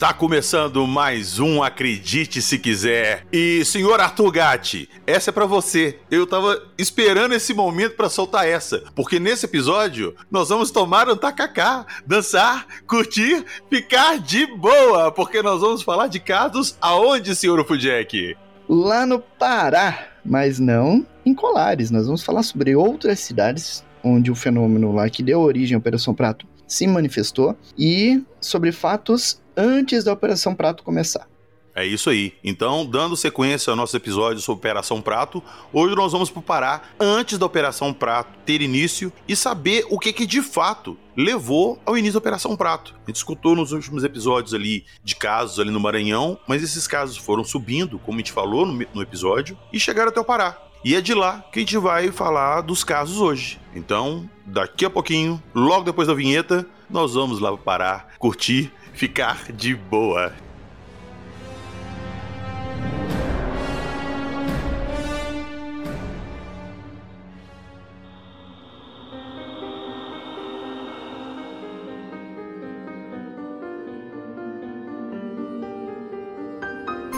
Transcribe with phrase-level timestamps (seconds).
[0.00, 3.26] Está começando mais um Acredite Se Quiser.
[3.30, 5.98] E, senhor Arthur Gatti, essa é para você.
[6.10, 11.16] Eu tava esperando esse momento para soltar essa, porque nesse episódio nós vamos tomar um
[11.16, 18.34] tacacá, dançar, curtir, ficar de boa, porque nós vamos falar de casos aonde, senhor Fujack?
[18.66, 21.90] Lá no Pará, mas não em Colares.
[21.90, 26.14] Nós vamos falar sobre outras cidades onde o fenômeno lá que deu origem à Operação
[26.14, 31.28] Prato se manifestou e sobre fatos antes da Operação Prato começar.
[31.74, 32.34] É isso aí.
[32.44, 36.82] Então, dando sequência ao nosso episódio sobre Operação Prato, hoje nós vamos para o Pará
[36.98, 41.96] antes da Operação Prato ter início e saber o que, que de fato levou ao
[41.96, 42.94] início da Operação Prato.
[43.04, 47.16] A gente escutou nos últimos episódios ali de casos ali no Maranhão, mas esses casos
[47.16, 50.69] foram subindo, como a gente falou no, no episódio, e chegaram até o Pará.
[50.82, 53.60] E é de lá que a gente vai falar dos casos hoje.
[53.74, 59.74] Então, daqui a pouquinho, logo depois da vinheta, nós vamos lá parar, curtir, ficar de
[59.74, 60.32] boa.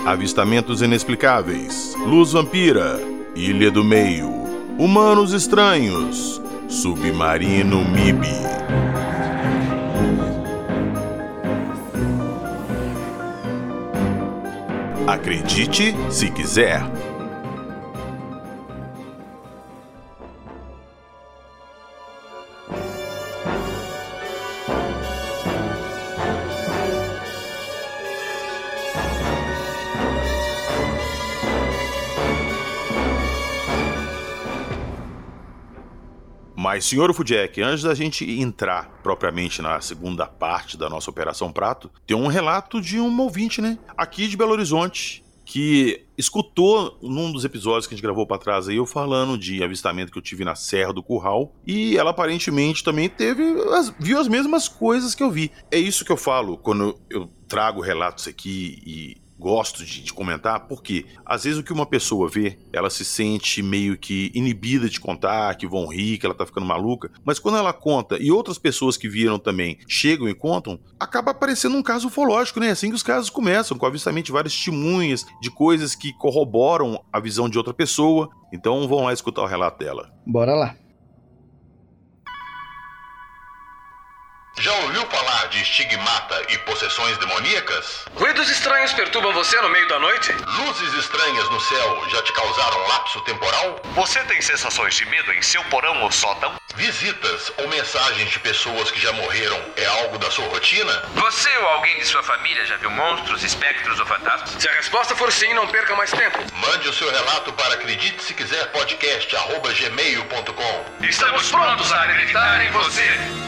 [0.04, 1.94] Avistamentos inexplicáveis.
[1.94, 3.11] Luz vampira.
[3.34, 4.30] Ilha do Meio.
[4.78, 6.42] Humanos estranhos.
[6.68, 8.26] Submarino MIB.
[15.06, 16.82] Acredite se quiser.
[36.82, 42.16] Senhor Fudjek, antes da gente entrar propriamente na segunda parte da nossa Operação Prato, tem
[42.16, 43.78] um relato de um ouvinte, né?
[43.96, 48.68] Aqui de Belo Horizonte, que escutou num dos episódios que a gente gravou para trás
[48.68, 52.82] aí, eu falando de avistamento que eu tive na Serra do Curral, e ela aparentemente
[52.82, 53.42] também teve,
[53.72, 55.50] as, viu as mesmas coisas que eu vi.
[55.70, 60.68] É isso que eu falo quando eu trago relatos aqui e gosto de, de, comentar,
[60.68, 65.00] porque às vezes o que uma pessoa vê, ela se sente meio que inibida de
[65.00, 68.56] contar, que vão rir, que ela tá ficando maluca, mas quando ela conta e outras
[68.56, 72.70] pessoas que viram também chegam e contam, acaba aparecendo um caso ufológico, né?
[72.70, 77.18] Assim que os casos começam, com avistamento de várias testemunhas, de coisas que corroboram a
[77.18, 78.28] visão de outra pessoa.
[78.52, 80.12] Então vamos lá escutar o relato dela.
[80.24, 80.81] Bora lá.
[84.58, 88.04] Já ouviu falar de estigmata e possessões demoníacas?
[88.14, 90.30] Ruídos estranhos perturbam você no meio da noite?
[90.32, 93.80] Luzes estranhas no céu já te causaram lapso temporal?
[93.94, 96.54] Você tem sensações de medo em seu porão ou sótão?
[96.76, 101.02] Visitas ou mensagens de pessoas que já morreram é algo da sua rotina?
[101.14, 104.50] Você ou alguém de sua família já viu monstros, espectros ou fantasmas?
[104.62, 106.38] Se a resposta for sim, não perca mais tempo.
[106.54, 111.04] Mande o seu relato para acredite se quiser podcast gmail.com.
[111.04, 113.42] Estamos prontos a acreditar em você.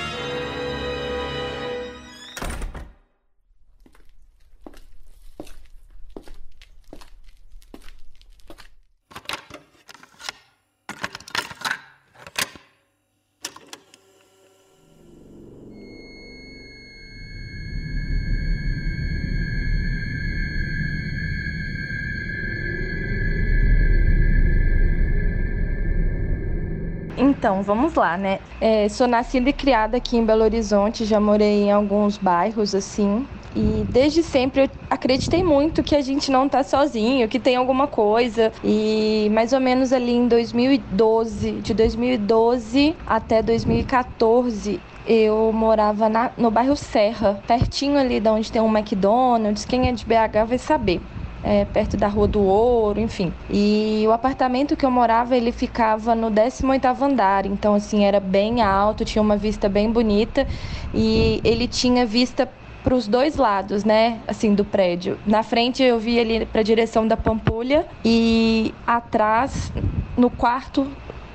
[27.45, 28.39] Então, vamos lá, né?
[28.59, 33.27] É, sou nascida e criada aqui em Belo Horizonte, já morei em alguns bairros assim.
[33.55, 37.87] E desde sempre eu acreditei muito que a gente não tá sozinho, que tem alguma
[37.87, 38.51] coisa.
[38.65, 46.51] E mais ou menos ali em 2012, de 2012 até 2014, eu morava na, no
[46.51, 49.67] bairro Serra, pertinho ali de onde tem um McDonald's.
[49.67, 51.03] Quem é de BH vai saber
[51.45, 53.33] é, perto da Rua do Ouro, enfim.
[53.51, 58.63] E o apartamento que eu morava, ele ficava no 18º andar, então assim, era bem
[58.63, 60.47] alto, tinha uma vista bem bonita
[60.95, 62.49] e ele tinha vista
[62.83, 65.19] para os dois lados, né, assim, do prédio.
[65.27, 69.73] Na frente eu via ali para a direção da Pampulha e atrás,
[70.17, 70.87] no quarto,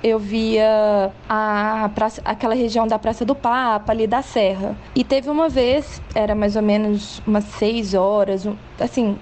[0.02, 4.76] eu via a praça, aquela região da Praça do Papa, ali da Serra.
[4.96, 8.48] E teve uma vez, era mais ou menos umas seis horas,
[8.80, 9.18] assim,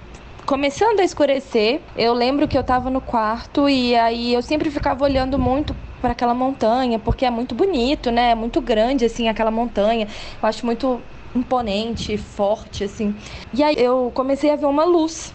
[0.48, 5.04] começando a escurecer, eu lembro que eu estava no quarto e aí eu sempre ficava
[5.04, 8.30] olhando muito para aquela montanha, porque é muito bonito, né?
[8.30, 10.08] É muito grande assim aquela montanha.
[10.42, 11.02] Eu acho muito
[11.36, 13.14] imponente, forte assim.
[13.52, 15.34] E aí eu comecei a ver uma luz.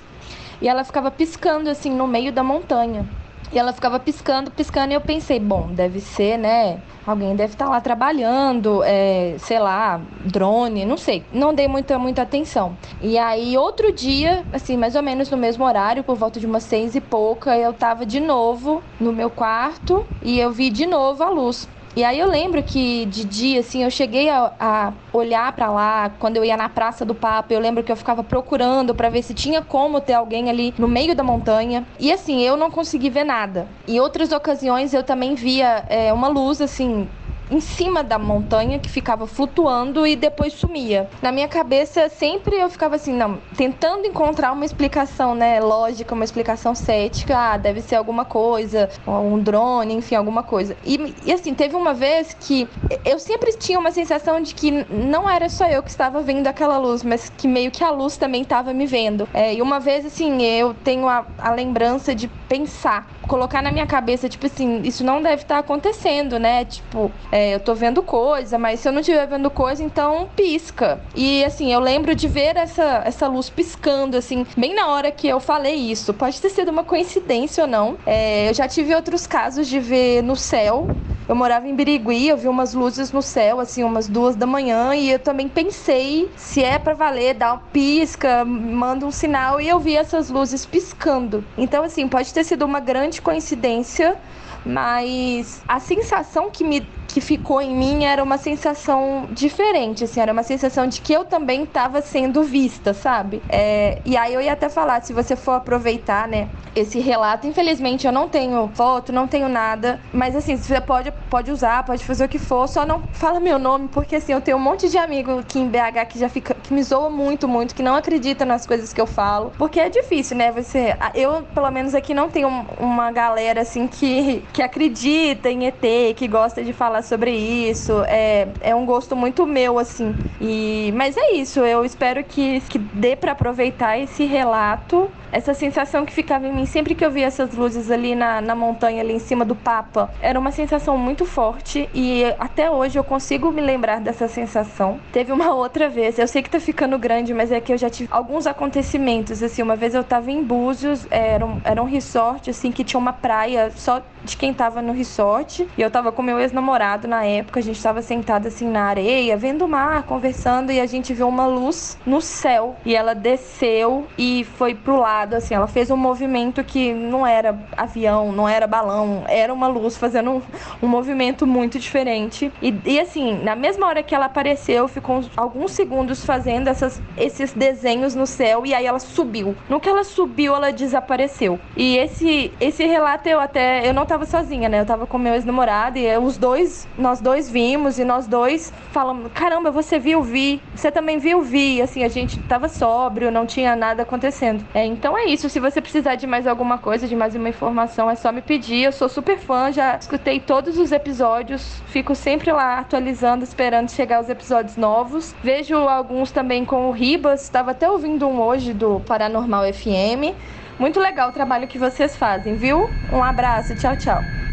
[0.60, 3.06] E ela ficava piscando assim no meio da montanha.
[3.54, 6.82] E ela ficava piscando, piscando, e eu pensei, bom, deve ser, né?
[7.06, 11.24] Alguém deve estar tá lá trabalhando, é, sei lá, drone, não sei.
[11.32, 12.76] Não dei muita, muita atenção.
[13.00, 16.64] E aí, outro dia, assim, mais ou menos no mesmo horário, por volta de umas
[16.64, 21.22] seis e pouca, eu tava de novo no meu quarto e eu vi de novo
[21.24, 21.68] a luz.
[21.96, 26.12] E aí eu lembro que de dia, assim, eu cheguei a, a olhar para lá
[26.18, 27.54] quando eu ia na Praça do Papa.
[27.54, 30.88] Eu lembro que eu ficava procurando para ver se tinha como ter alguém ali no
[30.88, 31.86] meio da montanha.
[32.00, 33.68] E assim, eu não consegui ver nada.
[33.88, 37.08] Em outras ocasiões eu também via é, uma luz, assim,
[37.50, 41.10] em cima da montanha que ficava flutuando e depois sumia.
[41.22, 46.24] Na minha cabeça sempre eu ficava assim, não, tentando encontrar uma explicação, né, lógica, uma
[46.24, 50.76] explicação cética, ah, deve ser alguma coisa, um drone, enfim, alguma coisa.
[50.86, 52.68] E, e assim, teve uma vez que
[53.06, 56.78] eu sempre tinha uma sensação de que não era só eu que estava vendo aquela
[56.78, 59.28] luz, mas que meio que a luz também estava me vendo.
[59.34, 63.88] É, e uma vez, assim, eu tenho a, a lembrança de pensar, colocar na minha
[63.88, 66.64] cabeça, tipo assim, isso não deve estar acontecendo, né?
[66.64, 71.02] Tipo, é, eu tô vendo coisa, mas se eu não estiver vendo coisa, então pisca.
[71.16, 75.28] E assim, eu lembro de ver essa, essa luz piscando, assim, bem na hora que
[75.28, 76.14] eu falei isso.
[76.14, 77.98] Pode ter sido uma coincidência ou não.
[78.06, 80.88] É, eu já tive outros casos de ver no céu
[81.28, 84.96] eu morava em Birigui, eu vi umas luzes no céu, assim, umas duas da manhã,
[84.96, 89.68] e eu também pensei se é para valer, dá uma pisca, manda um sinal, e
[89.68, 91.44] eu vi essas luzes piscando.
[91.58, 94.18] Então, assim, pode ter sido uma grande coincidência,
[94.66, 100.34] mas a sensação que me que ficou em mim era uma sensação diferente, assim, era
[100.34, 103.40] uma sensação de que eu também estava sendo vista, sabe?
[103.48, 108.08] É, e aí eu ia até falar, se você for aproveitar, né, esse relato, infelizmente
[108.08, 112.26] eu não tenho foto, não tenho nada, mas assim, você pode, pode usar, pode fazer
[112.26, 114.98] o que for, só não fala meu nome, porque assim, eu tenho um monte de
[114.98, 118.44] amigo aqui em BH que já fica, que me zoa muito, muito, que não acredita
[118.44, 122.28] nas coisas que eu falo, porque é difícil, né, você, eu, pelo menos aqui, não
[122.28, 122.50] tenho
[122.80, 128.04] uma galera, assim, que, que acredita em ET, que gosta de falar sobre isso.
[128.08, 130.16] É, é um gosto muito meu, assim.
[130.42, 136.06] E, mas é isso, eu espero que, que dê para aproveitar esse relato essa sensação
[136.06, 139.14] que ficava em mim sempre que eu via essas luzes ali na, na montanha, ali
[139.14, 143.60] em cima do Papa, era uma sensação muito forte e até hoje eu consigo me
[143.60, 145.00] lembrar dessa sensação.
[145.12, 147.90] Teve uma outra vez, eu sei que tá ficando grande, mas é que eu já
[147.90, 152.52] tive alguns acontecimentos, assim, uma vez eu tava em Búzios, era um, era um resort,
[152.52, 156.22] assim, que tinha uma praia só de quem tava no resort, e eu tava com
[156.22, 160.72] meu ex-namorado na época, a gente tava sentado assim na areia, vendo o mar, conversando,
[160.72, 165.36] e a gente viu uma luz no céu, e ela desceu e foi pro lado
[165.36, 169.98] assim, ela fez um movimento que não era avião, não era balão, era uma luz
[169.98, 170.42] fazendo um,
[170.82, 172.52] um movimento muito diferente.
[172.62, 177.54] E, e, assim, na mesma hora que ela apareceu, ficou alguns segundos fazendo essas, esses
[177.54, 179.56] desenhos no céu e aí ela subiu.
[179.70, 181.60] No que ela subiu, ela desapareceu.
[181.76, 184.80] E esse, esse relato eu até, eu não tava sozinha, né?
[184.80, 189.32] Eu tava com meu ex-namorado e os dois, nós dois vimos e nós dois falamos,
[189.34, 190.62] caramba, você viu, vi.
[190.76, 191.82] Você também viu, vi.
[191.82, 194.64] Assim, a gente tava sóbrio, não tinha nada acontecendo.
[194.74, 195.50] É, então é isso.
[195.50, 198.84] Se você precisar de mais alguma coisa, de mais uma informação, é só me pedir.
[198.84, 204.22] Eu sou super fã, já escutei todos os episódios, fico sempre lá atualizando, esperando chegar
[204.22, 205.36] os episódios novos.
[205.44, 210.36] Vejo alguns também com o Ribas, estava até ouvindo um hoje do Paranormal FM.
[210.80, 212.90] Muito legal o trabalho que vocês fazem, viu?
[213.12, 214.53] Um abraço, tchau, tchau.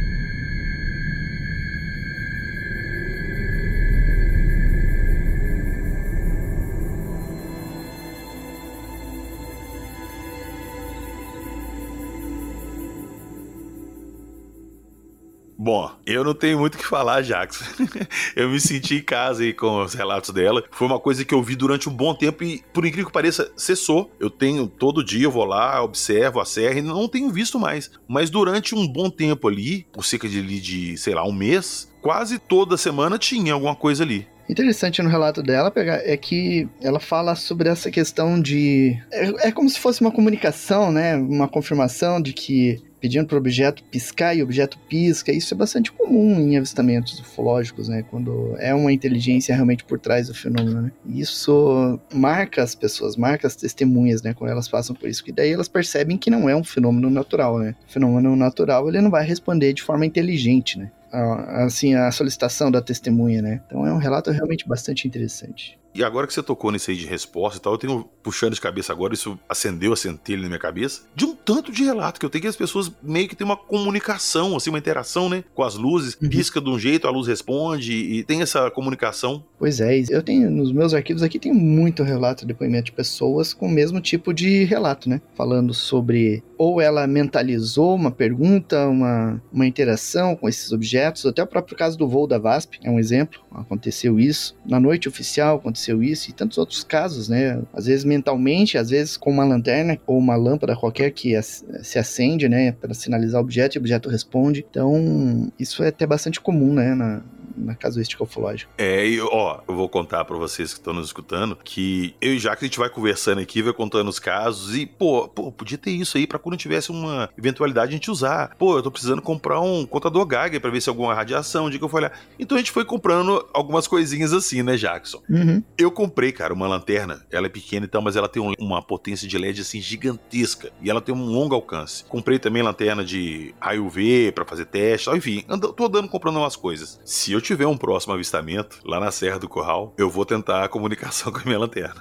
[15.62, 17.62] Bom, eu não tenho muito o que falar, Jax.
[18.35, 20.64] eu me senti em casa aí com os relatos dela.
[20.71, 23.52] Foi uma coisa que eu vi durante um bom tempo e, por incrível que pareça,
[23.59, 24.11] cessou.
[24.19, 27.90] Eu tenho todo dia, eu vou lá, observo a serra e não tenho visto mais.
[28.09, 32.38] Mas durante um bom tempo ali, por cerca de, de sei lá, um mês, quase
[32.38, 34.26] toda semana tinha alguma coisa ali.
[34.49, 39.52] Interessante no relato dela pegar é que ela fala sobre essa questão de é, é
[39.52, 41.17] como se fosse uma comunicação, né?
[41.17, 45.33] Uma confirmação de que pedindo para o objeto piscar e o objeto pisca.
[45.33, 48.04] Isso é bastante comum em avistamentos ufológicos, né?
[48.11, 50.92] Quando é uma inteligência realmente por trás do fenômeno, né?
[51.07, 54.35] Isso marca as pessoas, marca as testemunhas, né?
[54.35, 55.23] Quando elas passam por isso.
[55.26, 57.75] E daí elas percebem que não é um fenômeno natural, né?
[57.88, 60.90] O fenômeno natural, ele não vai responder de forma inteligente, né?
[61.12, 63.61] assim, a solicitação da testemunha, né?
[63.66, 65.79] Então é um relato realmente bastante interessante.
[65.94, 68.61] E agora que você tocou nisso aí de resposta e tal, eu tenho puxando de
[68.61, 72.26] cabeça agora, isso acendeu a centelha na minha cabeça, de um tanto de relato que
[72.26, 75.42] eu tenho que as pessoas meio que têm uma comunicação, assim, uma interação, né?
[75.54, 76.28] Com as luzes, uhum.
[76.28, 79.44] pisca de um jeito, a luz responde e tem essa comunicação.
[79.59, 83.66] Pois é, eu tenho nos meus arquivos aqui tem muito relato, depoimento de pessoas com
[83.66, 85.20] o mesmo tipo de relato, né?
[85.35, 91.47] Falando sobre ou ela mentalizou uma pergunta, uma, uma interação com esses objetos, até o
[91.47, 94.54] próprio caso do voo da VASP é um exemplo, aconteceu isso.
[94.66, 97.60] Na noite oficial aconteceu isso e tantos outros casos, né?
[97.72, 102.49] Às vezes mentalmente, às vezes com uma lanterna ou uma lâmpada qualquer que se acende,
[102.49, 104.64] né, para sinalizar o objeto e o objeto responde.
[104.68, 107.22] Então, isso é até bastante comum, né, na,
[107.61, 108.71] na casuística ufológica.
[108.76, 112.38] É, e ó, eu vou contar para vocês que estão nos escutando que eu e
[112.38, 115.90] Jack a gente vai conversando aqui, vai contando os casos e, pô, pô podia ter
[115.90, 118.55] isso aí para quando tivesse uma eventualidade a gente usar.
[118.59, 121.85] Pô, eu tô precisando comprar um contador Geiger para ver se alguma radiação, onde que
[121.85, 122.19] eu fui olhar.
[122.38, 125.23] Então a gente foi comprando algumas coisinhas assim, né, Jackson?
[125.29, 125.62] Uhum.
[125.76, 127.25] Eu comprei, cara, uma lanterna.
[127.31, 130.71] Ela é pequena e tal, mas ela tem um, uma potência de LED assim gigantesca
[130.81, 132.05] e ela tem um longo alcance.
[132.05, 136.57] Comprei também lanterna de raio UV para fazer teste, enfim, ando, tô andando comprando umas
[136.57, 137.00] coisas.
[137.05, 140.69] Se eu tiver um próximo avistamento, lá na Serra do Curral, eu vou tentar a
[140.69, 142.00] comunicação com a minha lanterna.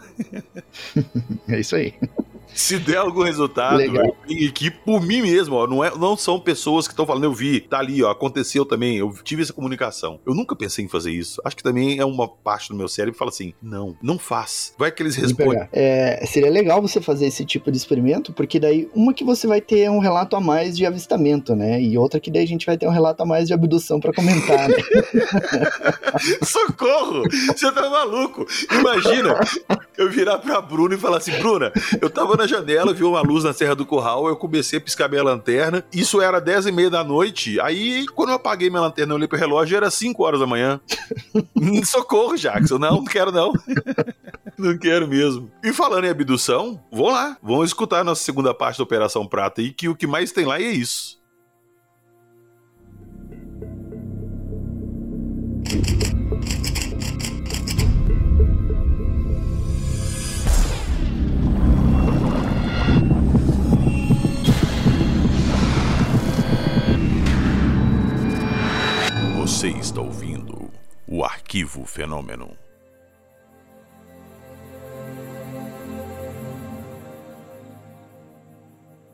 [1.48, 1.96] é isso aí.
[2.53, 4.06] Se der algum resultado, Legal.
[4.27, 5.68] eu aqui por mim mesmo, ó.
[5.68, 8.98] Não, é, não são pessoas que estão falando, eu vi, tá ali, ó, aconteceu também,
[8.98, 10.20] eu tive essa comunicação.
[10.25, 11.41] Eu nunca pensei em fazer isso.
[11.46, 14.74] Acho que também é uma parte do meu cérebro que fala assim: não, não faz.
[14.77, 15.68] Vai que eles respondem.
[15.72, 19.62] É, seria legal você fazer esse tipo de experimento, porque daí uma que você vai
[19.62, 21.82] ter um relato a mais de avistamento, né?
[21.82, 24.13] E outra que daí a gente vai ter um relato a mais de abdução para
[24.13, 24.77] comentar, né?
[26.44, 27.24] Socorro!
[27.48, 28.46] Você tá maluco?
[28.72, 29.39] Imagina
[29.98, 33.43] eu virar pra Bruna e falar assim: Bruna, eu tava na janela, vi uma luz
[33.43, 35.84] na Serra do Curral, eu comecei a piscar minha lanterna.
[35.93, 37.60] Isso era 10 e meia da noite.
[37.60, 40.79] Aí, quando eu apaguei minha lanterna, eu olhei pro relógio, era 5 horas da manhã.
[41.86, 42.77] Socorro, Jackson.
[42.77, 43.51] Não, não quero não.
[44.58, 45.51] não quero mesmo.
[45.63, 47.38] E falando em abdução, vamos lá.
[47.43, 50.46] Vamos escutar a nossa segunda parte da Operação Prata aí, que o que mais tem
[50.46, 51.19] lá é isso.
[72.00, 72.58] Fenômeno.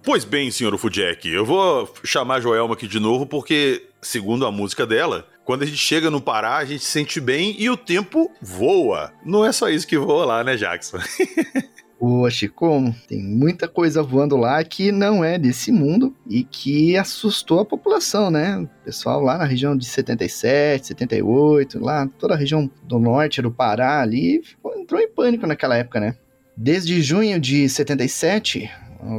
[0.04, 4.52] Pois bem, senhor Fujek, eu vou chamar a Joelma aqui de novo porque, segundo a
[4.52, 7.76] música dela, quando a gente chega no Pará, a gente se sente bem e o
[7.76, 9.12] tempo voa.
[9.26, 11.00] Não é só isso que voa lá, né, Jackson?
[11.98, 12.94] Poxa, como?
[13.08, 18.30] Tem muita coisa voando lá que não é desse mundo e que assustou a população,
[18.30, 18.68] né?
[18.84, 24.02] Pessoal lá na região de 77, 78, lá toda a região do norte do Pará
[24.02, 24.42] ali,
[24.78, 26.16] entrou em pânico naquela época, né?
[26.56, 28.70] Desde junho de 77,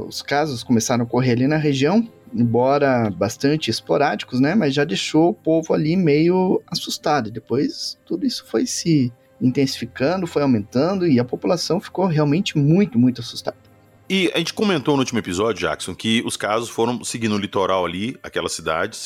[0.07, 4.55] os casos começaram a ocorrer ali na região, embora bastante esporádicos, né?
[4.55, 7.31] Mas já deixou o povo ali meio assustado.
[7.31, 13.21] Depois tudo isso foi se intensificando, foi aumentando e a população ficou realmente muito, muito
[13.21, 13.57] assustada.
[14.09, 17.85] E a gente comentou no último episódio, Jackson, que os casos foram seguindo o litoral
[17.85, 18.97] ali, aquela cidade,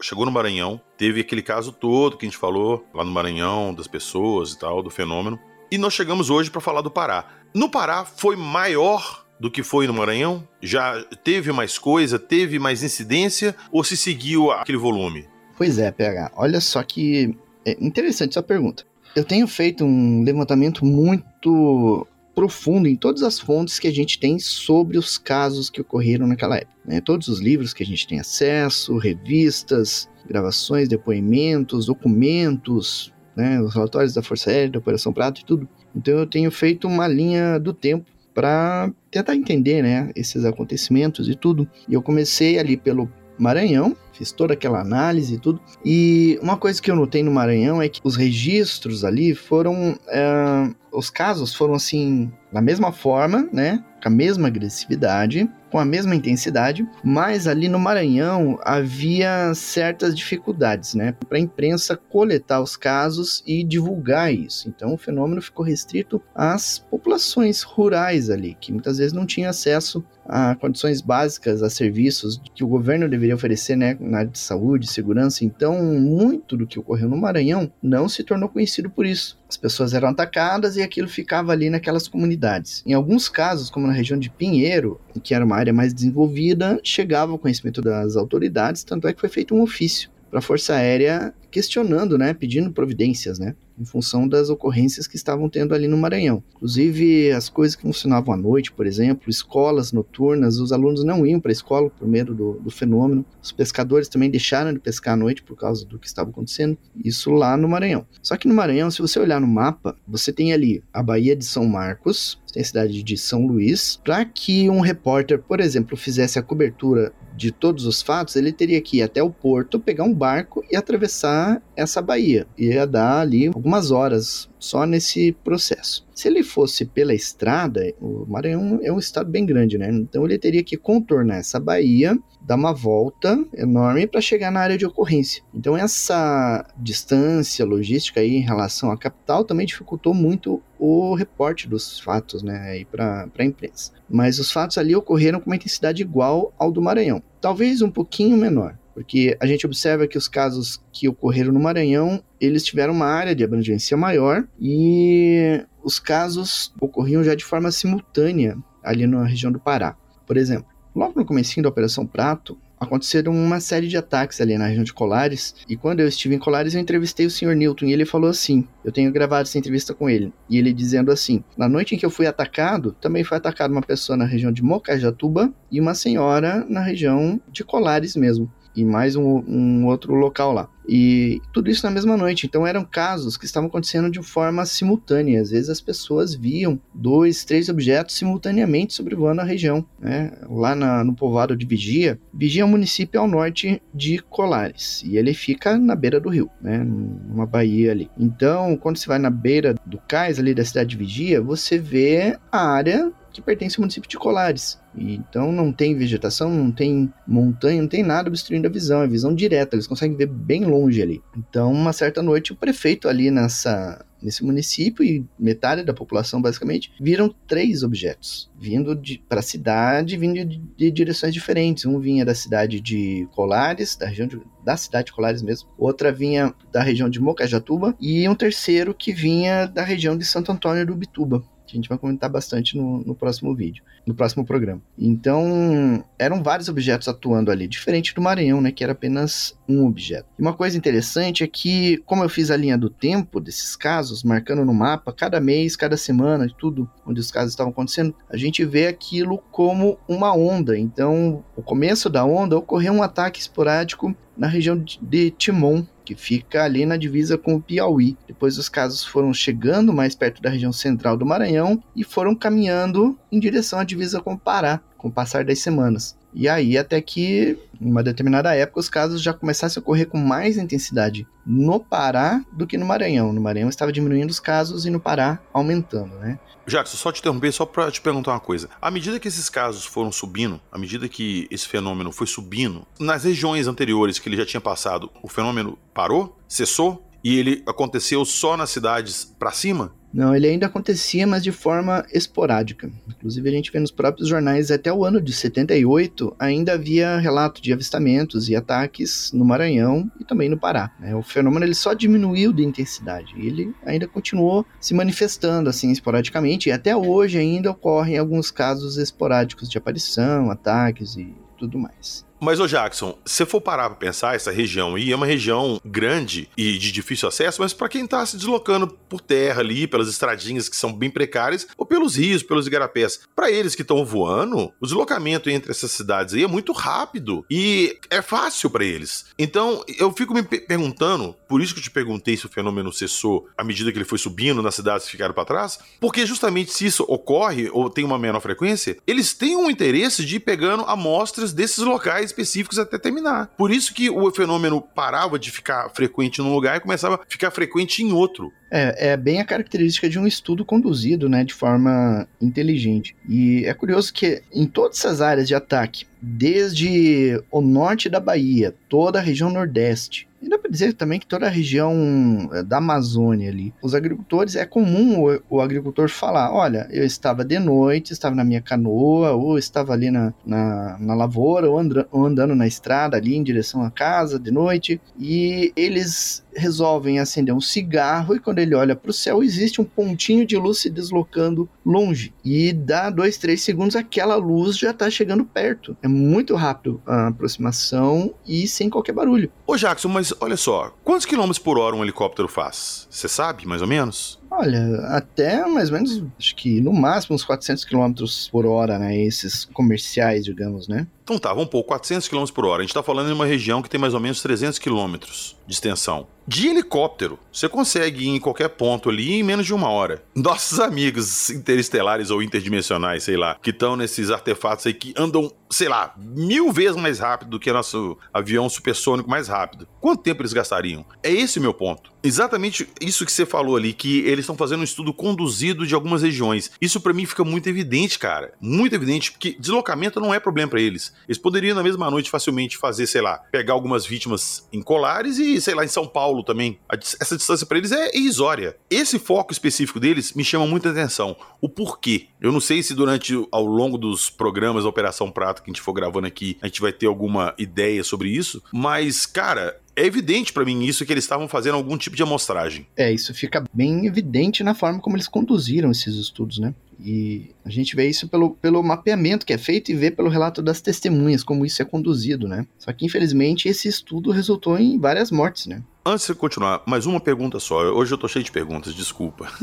[0.00, 3.86] chegou no Maranhão, teve aquele caso todo que a gente falou lá no Maranhão, das
[3.86, 5.38] pessoas e tal, do fenômeno.
[5.70, 7.26] E nós chegamos hoje para falar do Pará.
[7.54, 10.46] No Pará foi maior do que foi no Maranhão?
[10.60, 15.28] Já teve mais coisa, teve mais incidência ou se seguiu aquele volume?
[15.56, 16.32] Pois é, PH.
[16.34, 18.84] Olha só que é interessante essa pergunta.
[19.18, 22.06] Eu tenho feito um levantamento muito
[22.36, 26.56] profundo em todas as fontes que a gente tem sobre os casos que ocorreram naquela
[26.56, 26.78] época.
[26.84, 27.00] Né?
[27.00, 33.60] Todos os livros que a gente tem acesso, revistas, gravações, depoimentos, documentos, né?
[33.60, 35.68] os relatórios da Força Aérea, da Operação Prato e tudo.
[35.96, 41.34] Então eu tenho feito uma linha do tempo para tentar entender né, esses acontecimentos e
[41.34, 41.68] tudo.
[41.88, 45.60] E eu comecei ali pelo Maranhão, fiz toda aquela análise e tudo.
[45.84, 49.98] E uma coisa que eu notei no Maranhão é que os registros ali foram.
[50.08, 53.84] É, os casos foram assim, da mesma forma, né?
[54.02, 60.94] Com a mesma agressividade, com a mesma intensidade, mas ali no Maranhão havia certas dificuldades,
[60.94, 61.14] né?
[61.28, 64.68] Para a imprensa coletar os casos e divulgar isso.
[64.68, 70.04] Então o fenômeno ficou restrito às populações rurais ali, que muitas vezes não tinham acesso
[70.28, 74.86] a condições básicas, a serviços que o governo deveria oferecer, né, na área de saúde,
[74.86, 75.42] segurança.
[75.42, 79.38] Então, muito do que ocorreu no Maranhão não se tornou conhecido por isso.
[79.48, 82.82] As pessoas eram atacadas e aquilo ficava ali naquelas comunidades.
[82.84, 87.32] Em alguns casos, como na região de Pinheiro, que era uma área mais desenvolvida, chegava
[87.32, 91.32] ao conhecimento das autoridades, tanto é que foi feito um ofício para a Força Aérea
[91.50, 96.42] questionando, né, pedindo providências, né, em função das ocorrências que estavam tendo ali no Maranhão.
[96.56, 101.40] Inclusive, as coisas que funcionavam à noite, por exemplo, escolas noturnas, os alunos não iam
[101.40, 103.24] para a escola por medo do, do, fenômeno.
[103.40, 106.76] Os pescadores também deixaram de pescar à noite por causa do que estava acontecendo.
[107.04, 108.04] Isso lá no Maranhão.
[108.20, 111.44] Só que no Maranhão, se você olhar no mapa, você tem ali a Baía de
[111.44, 114.00] São Marcos, tem a cidade de São Luís.
[114.02, 118.80] Para que um repórter, por exemplo, fizesse a cobertura de todos os fatos, ele teria
[118.80, 121.37] que ir até o porto, pegar um barco e atravessar
[121.76, 122.46] essa baía.
[122.56, 126.06] Ia dar ali algumas horas só nesse processo.
[126.14, 129.88] Se ele fosse pela estrada, o Maranhão é um estado bem grande, né?
[129.90, 134.76] Então ele teria que contornar essa baía, dar uma volta enorme para chegar na área
[134.76, 135.42] de ocorrência.
[135.54, 142.00] Então essa distância logística aí em relação à capital também dificultou muito o reporte dos
[142.00, 143.92] fatos, né, para a imprensa.
[144.08, 148.36] Mas os fatos ali ocorreram com uma intensidade igual ao do Maranhão, talvez um pouquinho
[148.36, 153.06] menor porque a gente observa que os casos que ocorreram no Maranhão, eles tiveram uma
[153.06, 159.52] área de abrangência maior e os casos ocorriam já de forma simultânea ali na região
[159.52, 159.96] do Pará.
[160.26, 164.66] Por exemplo, logo no começo da Operação Prato, aconteceram uma série de ataques ali na
[164.66, 167.54] região de Colares, e quando eu estive em Colares eu entrevistei o Sr.
[167.54, 171.12] Newton e ele falou assim, eu tenho gravado essa entrevista com ele, e ele dizendo
[171.12, 174.50] assim, na noite em que eu fui atacado, também foi atacada uma pessoa na região
[174.50, 180.14] de Mocajatuba e uma senhora na região de Colares mesmo e mais um, um, outro
[180.14, 180.68] local lá.
[180.88, 182.46] E tudo isso na mesma noite.
[182.46, 185.42] Então eram casos que estavam acontecendo de forma simultânea.
[185.42, 189.84] Às vezes as pessoas viam dois, três objetos simultaneamente sobrevoando a região.
[189.98, 190.32] Né?
[190.48, 195.18] Lá na, no povoado de Vigia, Vigia é um município ao norte de Colares e
[195.18, 196.78] ele fica na beira do rio, né?
[196.78, 198.08] numa baía ali.
[198.16, 202.38] Então, quando você vai na beira do cais ali da cidade de Vigia, você vê
[202.50, 204.78] a área que pertence ao município de Colares.
[204.96, 209.34] Então não tem vegetação, não tem montanha, não tem nada obstruindo a visão, é visão
[209.34, 211.22] direta, eles conseguem ver bem longe ali.
[211.36, 216.92] Então, uma certa noite, o prefeito ali nessa nesse município e metade da população basicamente
[217.00, 221.86] viram três objetos vindo para a cidade, vindo de, de, direções diferentes.
[221.86, 225.68] Um vinha da cidade de Colares, da região de, da cidade de Colares mesmo.
[225.78, 230.50] Outra vinha da região de Mocajatuba e um terceiro que vinha da região de Santo
[230.50, 234.44] Antônio do Bituba que a gente vai comentar bastante no, no próximo vídeo, no próximo
[234.44, 234.80] programa.
[234.98, 240.26] Então, eram vários objetos atuando ali, diferente do Maranhão, né, que era apenas um objeto.
[240.38, 244.22] E uma coisa interessante é que, como eu fiz a linha do tempo desses casos,
[244.22, 248.64] marcando no mapa, cada mês, cada semana, tudo onde os casos estavam acontecendo, a gente
[248.64, 250.78] vê aquilo como uma onda.
[250.78, 256.64] Então, o começo da onda ocorreu um ataque esporádico na região de Timon, que fica
[256.64, 258.16] ali na divisa com o Piauí.
[258.26, 263.14] Depois os casos foram chegando mais perto da região central do Maranhão e foram caminhando
[263.30, 266.16] em direção à divisa com o Pará, com o passar das semanas.
[266.38, 270.16] E aí, até que, em uma determinada época, os casos já começassem a ocorrer com
[270.16, 273.32] mais intensidade no Pará do que no Maranhão.
[273.32, 276.38] No Maranhão estava diminuindo os casos e no Pará aumentando, né?
[276.64, 278.68] Jackson, só te interromper, só para te perguntar uma coisa.
[278.80, 283.24] À medida que esses casos foram subindo, à medida que esse fenômeno foi subindo, nas
[283.24, 286.38] regiões anteriores que ele já tinha passado, o fenômeno parou?
[286.46, 287.04] Cessou?
[287.24, 289.92] E ele aconteceu só nas cidades para cima?
[290.12, 292.90] Não, ele ainda acontecia, mas de forma esporádica.
[293.08, 297.60] Inclusive, a gente vê nos próprios jornais, até o ano de 78, ainda havia relato
[297.60, 300.90] de avistamentos e ataques no Maranhão e também no Pará.
[300.98, 301.14] Né?
[301.14, 303.34] O fenômeno ele só diminuiu de intensidade.
[303.36, 309.68] Ele ainda continuou se manifestando assim esporadicamente, e até hoje ainda ocorrem alguns casos esporádicos
[309.68, 312.27] de aparição, ataques e tudo mais.
[312.40, 316.48] Mas, ô Jackson, se for parar pra pensar, essa região aí é uma região grande
[316.56, 320.68] e de difícil acesso, mas para quem tá se deslocando por terra ali, pelas estradinhas
[320.68, 324.86] que são bem precárias, ou pelos rios, pelos igarapés, para eles que estão voando, o
[324.86, 329.26] deslocamento entre essas cidades aí é muito rápido e é fácil para eles.
[329.38, 333.48] Então, eu fico me perguntando, por isso que eu te perguntei se o fenômeno cessou
[333.56, 336.86] à medida que ele foi subindo nas cidades que ficaram para trás, porque justamente se
[336.86, 341.52] isso ocorre ou tem uma menor frequência, eles têm um interesse de ir pegando amostras
[341.52, 343.50] desses locais específicos até terminar.
[343.56, 347.50] Por isso que o fenômeno parava de ficar frequente num lugar e começava a ficar
[347.50, 348.52] frequente em outro.
[348.70, 353.16] É, é bem a característica de um estudo conduzido, né, de forma inteligente.
[353.28, 358.74] E é curioso que em todas essas áreas de ataque, desde o norte da Bahia,
[358.88, 362.78] toda a região nordeste, e dá para dizer também que toda a região eh, da
[362.78, 368.12] Amazônia ali, os agricultores, é comum o, o, agricultor falar: olha, eu estava de noite,
[368.12, 372.54] estava na minha canoa, ou estava ali na, na, na lavoura, ou, andra, ou andando
[372.54, 378.34] na estrada ali em direção à casa de noite, e eles resolvem acender um cigarro
[378.34, 382.32] e quando ele olha para o céu existe um pontinho de luz se deslocando longe
[382.44, 385.96] e dá dois, três segundos aquela luz já está chegando perto.
[386.02, 389.50] É muito rápido a aproximação e sem qualquer barulho.
[389.66, 393.06] Ô Jackson, mas olha só, quantos quilômetros por hora um helicóptero faz?
[393.10, 394.37] Você sabe, mais ou menos?
[394.50, 398.12] Olha, até mais ou menos, acho que no máximo uns 400 km
[398.50, 399.16] por hora, né?
[399.16, 401.06] Esses comerciais, digamos, né?
[401.28, 402.80] Então tá, vamos pôr 400 km por hora.
[402.80, 405.18] A gente tá falando em uma região que tem mais ou menos 300 km
[405.66, 406.26] de extensão.
[406.46, 410.24] De helicóptero, você consegue ir em qualquer ponto ali em menos de uma hora.
[410.34, 415.90] Nossos amigos interestelares ou interdimensionais, sei lá, que estão nesses artefatos aí que andam, sei
[415.90, 419.86] lá, mil vezes mais rápido do que nosso avião supersônico mais rápido.
[420.00, 421.04] Quanto tempo eles gastariam?
[421.22, 422.10] É esse o meu ponto.
[422.28, 426.20] Exatamente isso que você falou ali, que eles estão fazendo um estudo conduzido de algumas
[426.20, 426.70] regiões.
[426.78, 428.52] Isso para mim fica muito evidente, cara.
[428.60, 431.14] Muito evidente, porque deslocamento não é problema para eles.
[431.26, 435.58] Eles poderiam na mesma noite facilmente fazer, sei lá, pegar algumas vítimas em Colares e,
[435.58, 436.78] sei lá, em São Paulo também.
[437.18, 438.76] Essa distância para eles é irrisória.
[438.90, 441.34] Esse foco específico deles me chama muita atenção.
[441.62, 442.26] O porquê.
[442.38, 445.82] Eu não sei se durante, ao longo dos programas da Operação Prato que a gente
[445.82, 450.52] for gravando aqui, a gente vai ter alguma ideia sobre isso, mas, cara, é evidente
[450.52, 452.86] para mim isso que eles estavam fazendo algum tipo de amostragem.
[452.96, 456.72] É, isso fica bem evidente na forma como eles conduziram esses estudos, né?
[457.00, 460.60] E a gente vê isso pelo, pelo mapeamento que é feito e vê pelo relato
[460.60, 462.66] das testemunhas, como isso é conduzido, né?
[462.78, 465.82] Só que, infelizmente, esse estudo resultou em várias mortes, né?
[466.04, 467.82] Antes de continuar, mais uma pergunta só.
[467.92, 469.50] Hoje eu tô cheio de perguntas, desculpa.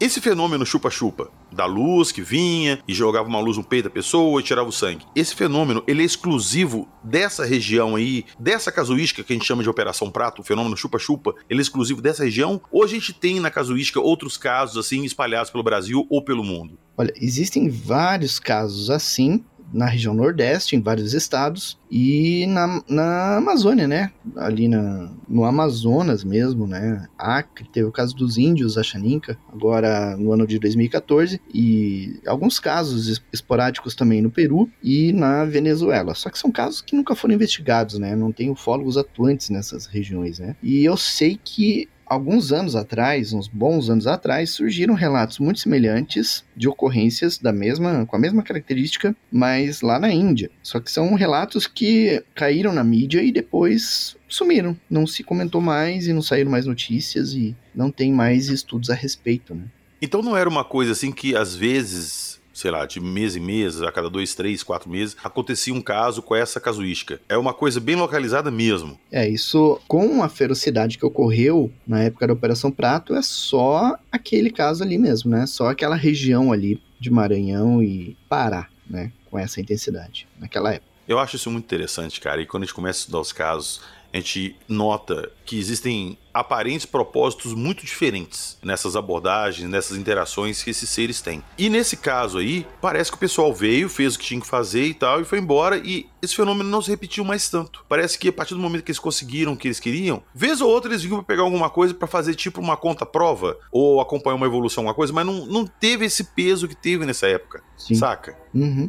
[0.00, 4.40] Esse fenômeno chupa-chupa, da luz que vinha e jogava uma luz no peito da pessoa
[4.40, 9.32] e tirava o sangue, esse fenômeno ele é exclusivo dessa região aí, dessa casuística que
[9.32, 12.60] a gente chama de Operação Prato, o fenômeno chupa-chupa, ele é exclusivo dessa região?
[12.72, 16.76] Ou a gente tem na casuística outros casos assim espalhados pelo Brasil ou pelo mundo?
[16.96, 23.88] Olha, existem vários casos assim, na região Nordeste, em vários estados, e na, na Amazônia,
[23.88, 24.12] né?
[24.36, 27.06] Ali na, no Amazonas mesmo, né?
[27.18, 32.60] Acre, teve o caso dos índios, a Xaninca, agora no ano de 2014, e alguns
[32.60, 36.14] casos esporádicos também no Peru e na Venezuela.
[36.14, 38.14] Só que são casos que nunca foram investigados, né?
[38.14, 40.54] Não tem ufólogos atuantes nessas regiões, né?
[40.62, 46.44] E eu sei que alguns anos atrás, uns bons anos atrás, surgiram relatos muito semelhantes
[46.56, 50.50] de ocorrências da mesma, com a mesma característica, mas lá na Índia.
[50.62, 54.76] Só que são relatos que caíram na mídia e depois sumiram.
[54.88, 58.94] Não se comentou mais e não saíram mais notícias e não tem mais estudos a
[58.94, 59.64] respeito, né?
[60.00, 63.82] Então não era uma coisa assim que às vezes sei lá, de mês em mês,
[63.82, 67.20] a cada dois, três, quatro meses, acontecia um caso com essa casuística.
[67.28, 68.98] É uma coisa bem localizada mesmo.
[69.10, 74.50] É, isso com a ferocidade que ocorreu na época da Operação Prato, é só aquele
[74.50, 75.46] caso ali mesmo, né?
[75.46, 79.12] Só aquela região ali de Maranhão e Pará, né?
[79.28, 80.94] Com essa intensidade, naquela época.
[81.06, 82.40] Eu acho isso muito interessante, cara.
[82.40, 83.82] E quando a gente começa a estudar os casos,
[84.14, 90.88] a gente nota que existem aparentes propósitos muito diferentes nessas abordagens, nessas interações que esses
[90.88, 91.42] seres têm.
[91.58, 94.84] E nesse caso aí, parece que o pessoal veio, fez o que tinha que fazer
[94.84, 97.84] e tal, e foi embora, e esse fenômeno não se repetiu mais tanto.
[97.88, 100.70] Parece que a partir do momento que eles conseguiram o que eles queriam, vez ou
[100.70, 104.36] outra eles vinham pra pegar alguma coisa para fazer tipo uma conta prova, ou acompanhar
[104.36, 107.96] uma evolução, alguma coisa, mas não, não teve esse peso que teve nessa época, Sim.
[107.96, 108.38] saca?
[108.54, 108.88] Uhum.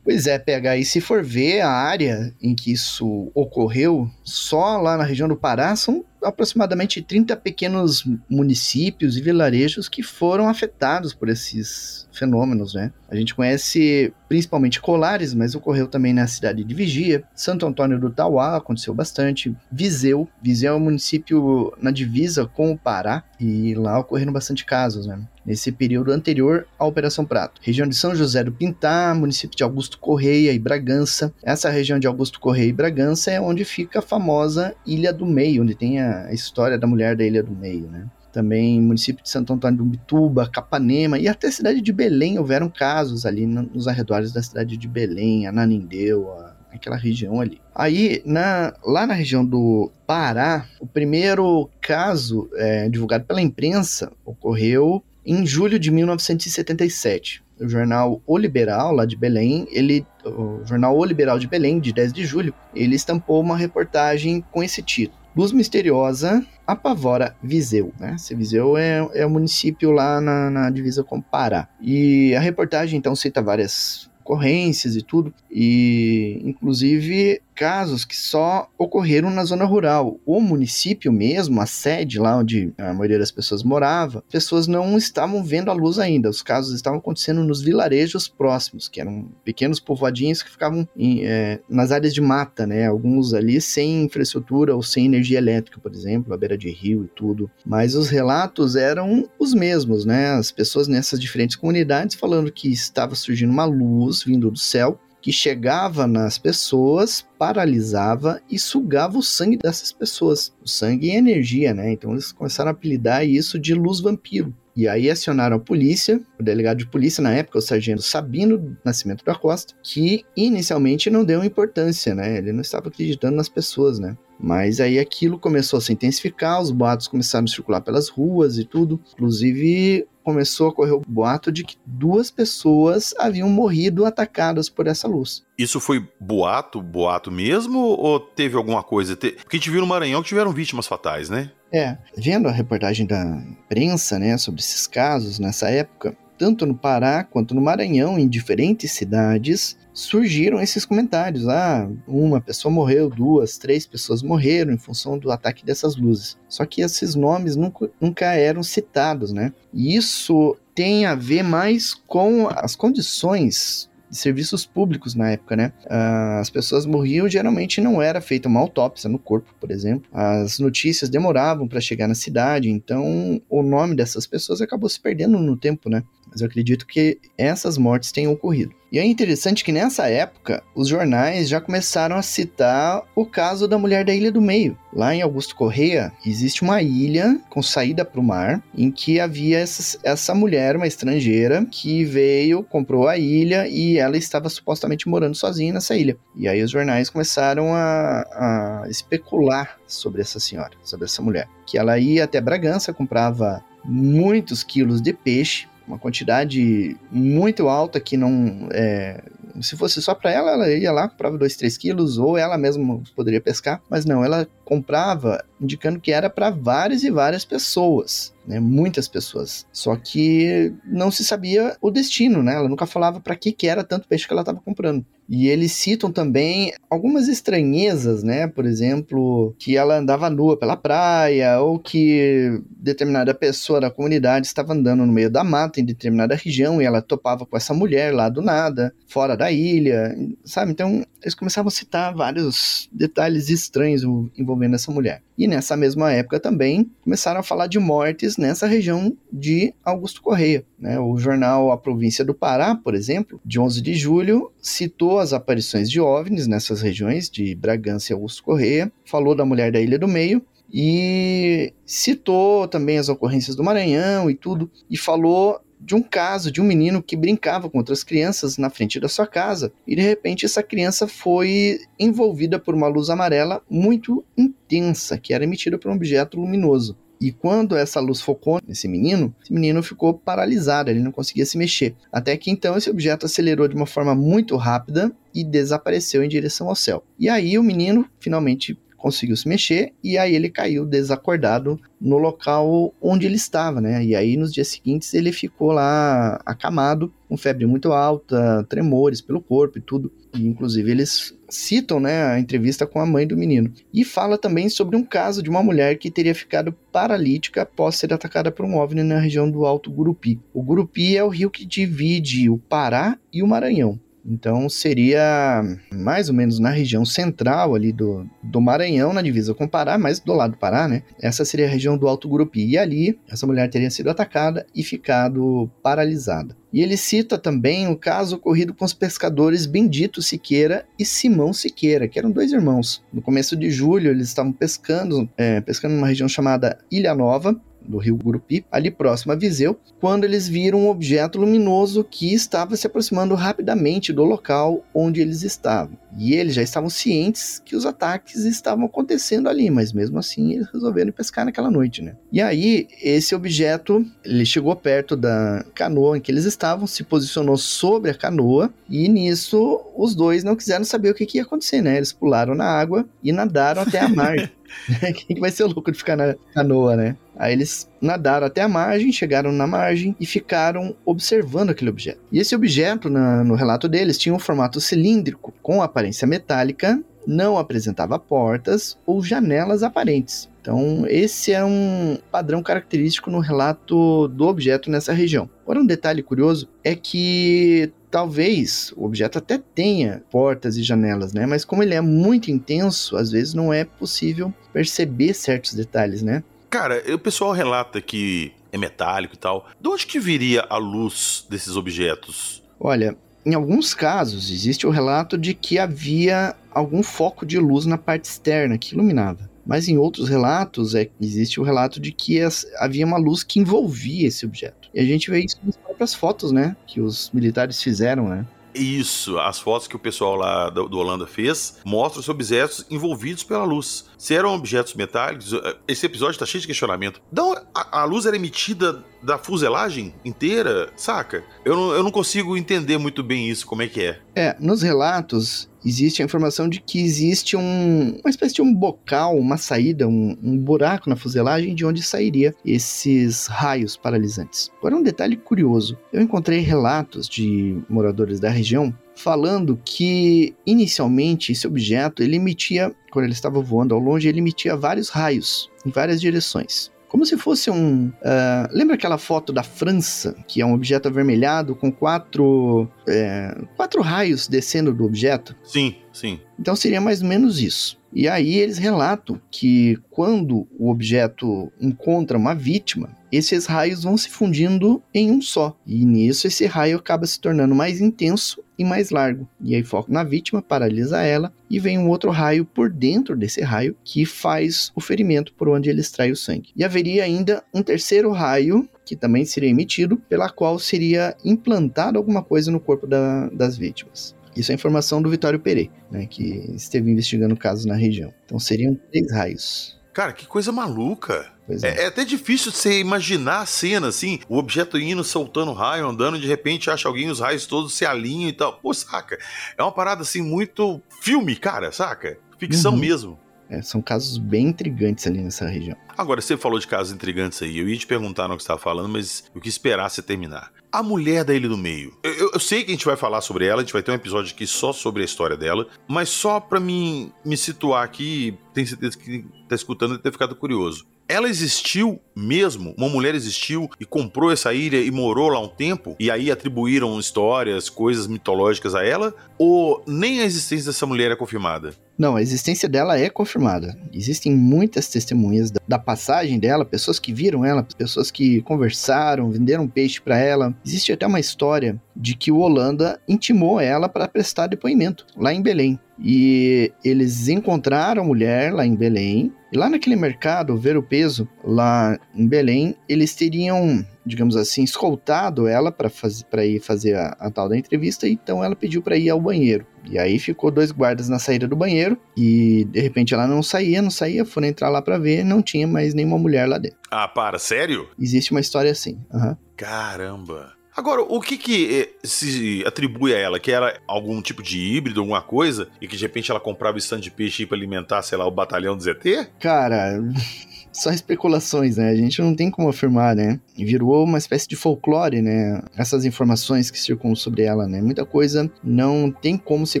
[0.04, 4.98] Pois é, PH, e se for ver a área em que isso ocorreu, só lá
[4.98, 11.28] na região do Pará são aproximadamente 30 pequenos municípios e vilarejos que foram afetados por
[11.28, 12.92] esses fenômenos, né?
[13.08, 18.10] A gente conhece principalmente Colares, mas ocorreu também na cidade de Vigia, Santo Antônio do
[18.10, 23.98] Tauá, aconteceu bastante, Viseu, Viseu é um município na divisa com o Pará, e lá
[23.98, 25.20] ocorreram bastante casos, né?
[25.44, 27.60] nesse período anterior à Operação Prato.
[27.62, 31.32] Região de São José do Pintá, município de Augusto Correia e Bragança.
[31.42, 35.62] Essa região de Augusto Correia e Bragança é onde fica a famosa Ilha do Meio,
[35.62, 38.06] onde tem a história da mulher da Ilha do Meio, né?
[38.32, 42.68] Também município de Santo Antônio do Bituba, Capanema e até a cidade de Belém houveram
[42.68, 46.28] casos ali nos arredores da cidade de Belém, Ananindeu,
[46.72, 47.60] aquela região ali.
[47.74, 55.02] Aí, na, lá na região do Pará, o primeiro caso é, divulgado pela imprensa ocorreu
[55.24, 61.04] em julho de 1977, o jornal O Liberal, lá de Belém, ele, o jornal O
[61.04, 65.23] Liberal de Belém, de 10 de julho, ele estampou uma reportagem com esse título.
[65.36, 68.14] Luz misteriosa apavora Viseu, né?
[68.16, 71.68] Esse Viseu é, é o município lá na, na divisa com Pará.
[71.80, 79.30] E a reportagem, então, cita várias ocorrências e tudo, e inclusive casos que só ocorreram
[79.30, 80.18] na zona rural.
[80.26, 85.42] O município mesmo, a sede lá onde a maioria das pessoas morava, pessoas não estavam
[85.42, 86.28] vendo a luz ainda.
[86.28, 91.60] Os casos estavam acontecendo nos vilarejos próximos, que eram pequenos povoadinhos que ficavam em, é,
[91.68, 92.86] nas áreas de mata, né?
[92.86, 97.08] Alguns ali sem infraestrutura ou sem energia elétrica, por exemplo, à beira de rio e
[97.08, 97.50] tudo.
[97.64, 100.32] Mas os relatos eram os mesmos, né?
[100.32, 105.32] As pessoas nessas diferentes comunidades falando que estava surgindo uma luz vindo do céu que
[105.32, 110.52] chegava nas pessoas, paralisava e sugava o sangue dessas pessoas.
[110.62, 111.92] O sangue é energia, né?
[111.92, 114.54] Então eles começaram a apelidar isso de luz vampiro.
[114.76, 119.24] E aí acionaram a polícia, o delegado de polícia na época, o sargento Sabino Nascimento
[119.24, 122.36] da Costa, que inicialmente não deu importância, né?
[122.36, 124.18] Ele não estava acreditando nas pessoas, né?
[124.38, 128.64] Mas aí aquilo começou a se intensificar, os boatos começaram a circular pelas ruas e
[128.66, 129.00] tudo.
[129.14, 135.06] Inclusive, começou a correr o boato de que duas pessoas haviam morrido atacadas por essa
[135.06, 135.44] luz.
[135.56, 139.14] Isso foi boato, boato mesmo, ou teve alguma coisa?
[139.14, 141.50] Porque a gente viu no Maranhão que tiveram vítimas fatais, né?
[141.72, 147.24] É, vendo a reportagem da imprensa, né, sobre esses casos nessa época, tanto no Pará
[147.24, 151.48] quanto no Maranhão, em diferentes cidades, surgiram esses comentários.
[151.48, 156.36] Ah, uma pessoa morreu, duas, três pessoas morreram em função do ataque dessas luzes.
[156.48, 159.52] Só que esses nomes nunca, nunca eram citados, né?
[159.72, 165.72] E isso tem a ver mais com as condições de serviços públicos na época, né?
[165.88, 170.08] Ah, as pessoas morriam, geralmente não era feita uma autópsia no corpo, por exemplo.
[170.12, 175.38] As notícias demoravam para chegar na cidade, então o nome dessas pessoas acabou se perdendo
[175.38, 176.02] no tempo, né?
[176.34, 178.74] Mas eu acredito que essas mortes tenham ocorrido.
[178.90, 183.78] E é interessante que nessa época os jornais já começaram a citar o caso da
[183.78, 184.76] mulher da Ilha do Meio.
[184.92, 189.58] Lá em Augusto Correia existe uma ilha com saída para o mar em que havia
[189.58, 195.72] essa, mulher, uma estrangeira, que veio, comprou a ilha e ela estava supostamente morando sozinha
[195.72, 196.16] nessa ilha.
[196.36, 201.48] E aí os jornais começaram a, a especular sobre essa senhora, sobre essa mulher.
[201.66, 208.16] Que ela ia até Bragança, comprava muitos quilos de peixe uma quantidade muito alta que
[208.16, 208.68] não.
[208.72, 209.22] É,
[209.60, 213.00] se fosse só para ela, ela ia lá, comprava 2, 3 quilos, ou ela mesma
[213.14, 218.60] poderia pescar, mas não, ela comprava indicando que era para várias e várias pessoas né?
[218.60, 219.66] Muitas pessoas.
[219.72, 222.54] Só que não se sabia o destino, né?
[222.54, 225.04] Ela nunca falava para que que era tanto peixe que ela estava comprando.
[225.26, 228.46] E eles citam também algumas estranhezas, né?
[228.46, 234.74] Por exemplo, que ela andava nua pela praia, ou que determinada pessoa da comunidade estava
[234.74, 238.28] andando no meio da mata em determinada região e ela topava com essa mulher lá
[238.28, 240.72] do nada, fora da ilha, sabe?
[240.72, 244.02] Então eles começavam a citar vários detalhes estranhos
[244.36, 245.22] envolvendo essa mulher.
[245.38, 250.64] E nessa mesma época também começaram a falar de mortes nessa região de Augusto Correia.
[250.78, 250.98] Né?
[250.98, 255.88] O jornal A Província do Pará, por exemplo, de 11 de julho, citou as aparições
[255.88, 260.08] de OVNIs nessas regiões de Bragança e Augusto Correia, falou da mulher da Ilha do
[260.08, 266.50] Meio e citou também as ocorrências do Maranhão e tudo, e falou de um caso
[266.50, 270.00] de um menino que brincava com outras crianças na frente da sua casa e de
[270.00, 275.90] repente essa criança foi envolvida por uma luz amarela muito intensa que era emitida por
[275.90, 276.96] um objeto luminoso.
[277.20, 281.56] E quando essa luz focou nesse menino, esse menino ficou paralisado, ele não conseguia se
[281.56, 281.94] mexer.
[282.12, 286.68] Até que então esse objeto acelerou de uma forma muito rápida e desapareceu em direção
[286.68, 287.02] ao céu.
[287.18, 292.94] E aí o menino finalmente conseguiu se mexer e aí ele caiu desacordado no local
[293.02, 294.02] onde ele estava, né?
[294.02, 299.42] E aí nos dias seguintes ele ficou lá acamado, com febre muito alta, tremores pelo
[299.42, 300.10] corpo e tudo.
[300.34, 303.70] E, inclusive eles citam, né, a entrevista com a mãe do menino.
[303.92, 308.10] E fala também sobre um caso de uma mulher que teria ficado paralítica após ser
[308.10, 310.40] atacada por um OVNI na região do Alto Gurupi.
[310.54, 314.00] O Gurupi é o rio que divide o Pará e o Maranhão.
[314.24, 319.64] Então seria mais ou menos na região central ali do, do Maranhão, na divisa com
[319.64, 321.02] o Pará, mas do lado do Pará, né?
[321.20, 322.64] Essa seria a região do Alto Gurupi.
[322.66, 326.56] E ali, essa mulher teria sido atacada e ficado paralisada.
[326.72, 332.08] E ele cita também o caso ocorrido com os pescadores Bendito Siqueira e Simão Siqueira,
[332.08, 333.00] que eram dois irmãos.
[333.12, 337.54] No começo de julho, eles estavam pescando, é, pescando numa região chamada Ilha Nova,
[337.86, 342.76] do rio Gurupi, ali próximo a Viseu, quando eles viram um objeto luminoso que estava
[342.76, 345.96] se aproximando rapidamente do local onde eles estavam.
[346.16, 350.68] E eles já estavam cientes que os ataques estavam acontecendo ali, mas mesmo assim eles
[350.72, 352.14] resolveram pescar naquela noite, né?
[352.30, 357.56] E aí, esse objeto, ele chegou perto da canoa em que eles estavam, se posicionou
[357.56, 361.82] sobre a canoa, e nisso os dois não quiseram saber o que, que ia acontecer,
[361.82, 361.96] né?
[361.96, 364.50] Eles pularam na água e nadaram até a margem.
[365.26, 367.16] Quem vai ser o louco de ficar na canoa, né?
[367.36, 372.20] Aí eles nadaram até a margem, chegaram na margem e ficaram observando aquele objeto.
[372.30, 377.58] E esse objeto, na, no relato deles, tinha um formato cilíndrico, com aparência metálica não
[377.58, 380.48] apresentava portas ou janelas aparentes.
[380.60, 385.48] Então, esse é um padrão característico no relato do objeto nessa região.
[385.62, 391.46] Agora, um detalhe curioso é que talvez o objeto até tenha portas e janelas, né?
[391.46, 396.44] Mas como ele é muito intenso, às vezes não é possível perceber certos detalhes, né?
[396.70, 399.66] Cara, o pessoal relata que é metálico e tal.
[399.80, 402.62] De onde que viria a luz desses objetos?
[402.78, 407.98] Olha, em alguns casos existe o relato de que havia algum foco de luz na
[407.98, 409.50] parte externa que iluminava.
[409.66, 413.58] Mas em outros relatos, é, existe o relato de que as, havia uma luz que
[413.58, 414.88] envolvia esse objeto.
[414.92, 416.76] E a gente vê isso nas próprias fotos, né?
[416.86, 418.46] Que os militares fizeram, né?
[418.74, 423.44] Isso, as fotos que o pessoal lá do, do, Holanda fez mostram os objetos envolvidos
[423.44, 424.06] pela luz.
[424.24, 427.20] Se eram objetos metálicos, eh, esse episódio tá cheio de questionamento.
[427.30, 431.44] Então, a, a luz era emitida da fuselagem inteira, saca?
[431.62, 434.18] Eu não, eu não consigo entender muito bem isso, como é que é.
[434.34, 439.36] É, nos relatos, existe a informação de que existe um, uma espécie de um bocal,
[439.36, 444.70] uma saída, um, um, buraco na fuselagem de onde sairia esses raios paralisantes.
[444.78, 451.66] Agora, um detalhe curioso: eu encontrei relatos de moradores da região falando que inicialmente esse
[451.66, 456.20] objeto ele emitia, quando ele estava voando ao longe, ele emitia vários raios em várias
[456.20, 458.08] direções como se fosse um.
[458.08, 464.02] Uh, lembra aquela foto da França, que é um objeto avermelhado com quatro, é, quatro
[464.02, 465.54] raios descendo do objeto?
[465.62, 466.40] Sim, sim.
[466.58, 467.98] Então seria mais ou menos isso.
[468.12, 474.30] E aí eles relatam que quando o objeto encontra uma vítima, esses raios vão se
[474.30, 475.76] fundindo em um só.
[475.84, 479.48] E nisso esse raio acaba se tornando mais intenso e mais largo.
[479.60, 483.60] E aí foca na vítima, paralisa ela e vem um outro raio por dentro desse
[483.60, 486.70] raio que faz o ferimento por onde ele extrai o sangue.
[486.76, 492.42] E haveria ainda um terceiro raio que também seria emitido, pela qual seria implantado alguma
[492.42, 494.34] coisa no corpo da, das vítimas.
[494.56, 498.32] Isso é informação do Vitório Perei, né, que esteve investigando casos na região.
[498.44, 499.98] Então seriam três raios.
[500.12, 501.50] Cara, que coisa maluca.
[501.68, 501.88] É.
[501.88, 502.06] É, é.
[502.06, 506.90] até difícil você imaginar a cena assim, o objeto indo, soltando raio, andando, de repente
[506.90, 508.78] acha alguém, os raios todos se alinham e tal.
[508.78, 509.38] Pô, saca?
[509.76, 512.38] É uma parada assim muito filme, cara, saca?
[512.58, 512.98] Ficção uhum.
[512.98, 513.38] mesmo.
[513.68, 515.96] É, são casos bem intrigantes ali nessa região.
[516.16, 517.78] Agora, você falou de casos intrigantes aí.
[517.78, 520.72] Eu ia te perguntar no que você estava falando, mas eu quis esperar você terminar.
[520.92, 522.16] A mulher da Ilha do Meio.
[522.22, 524.12] Eu, eu, eu, sei que a gente vai falar sobre ela, a gente vai ter
[524.12, 528.56] um episódio aqui só sobre a história dela, mas só para mim me situar aqui,
[528.72, 531.04] tenho certeza que tá escutando e ter ficado curioso.
[531.26, 532.94] Ela existiu mesmo?
[532.98, 536.14] Uma mulher existiu e comprou essa ilha e morou lá um tempo?
[536.20, 539.34] E aí atribuíram histórias, coisas mitológicas a ela?
[539.58, 541.94] Ou nem a existência dessa mulher é confirmada?
[542.16, 543.98] Não, a existência dela é confirmada.
[544.12, 550.20] Existem muitas testemunhas da passagem dela, pessoas que viram ela, pessoas que conversaram, venderam peixe
[550.20, 550.74] para ela.
[550.84, 555.62] Existe até uma história de que o Holanda intimou ela para prestar depoimento lá em
[555.62, 555.98] Belém.
[556.22, 559.52] E eles encontraram a mulher lá em Belém.
[559.74, 565.66] E lá naquele mercado, ver o peso, lá em Belém, eles teriam, digamos assim, escoltado
[565.66, 568.28] ela para ir fazer a, a, tal da entrevista.
[568.28, 569.84] Então ela pediu para ir ao banheiro.
[570.08, 572.16] E aí ficou dois guardas na saída do banheiro.
[572.36, 574.44] E de repente ela não saía, não saía.
[574.44, 576.98] Foram entrar lá para ver, não tinha mais nenhuma mulher lá dentro.
[577.10, 578.08] Ah, para, sério?
[578.16, 579.18] Existe uma história assim.
[579.32, 579.56] Uhum.
[579.76, 580.72] Caramba.
[580.96, 583.58] Agora, o que que eh, se atribui a ela?
[583.58, 585.88] Que era algum tipo de híbrido, alguma coisa?
[586.00, 588.96] E que de repente ela comprava stand de peixe para alimentar, sei lá, o batalhão
[588.96, 589.50] do ZT?
[589.58, 590.22] Cara,
[590.92, 592.10] só especulações, né?
[592.10, 593.58] A gente não tem como afirmar, né?
[593.76, 595.82] Virou uma espécie de folclore, né?
[595.96, 598.00] Essas informações que circulam sobre ela, né?
[598.00, 600.00] Muita coisa não tem como ser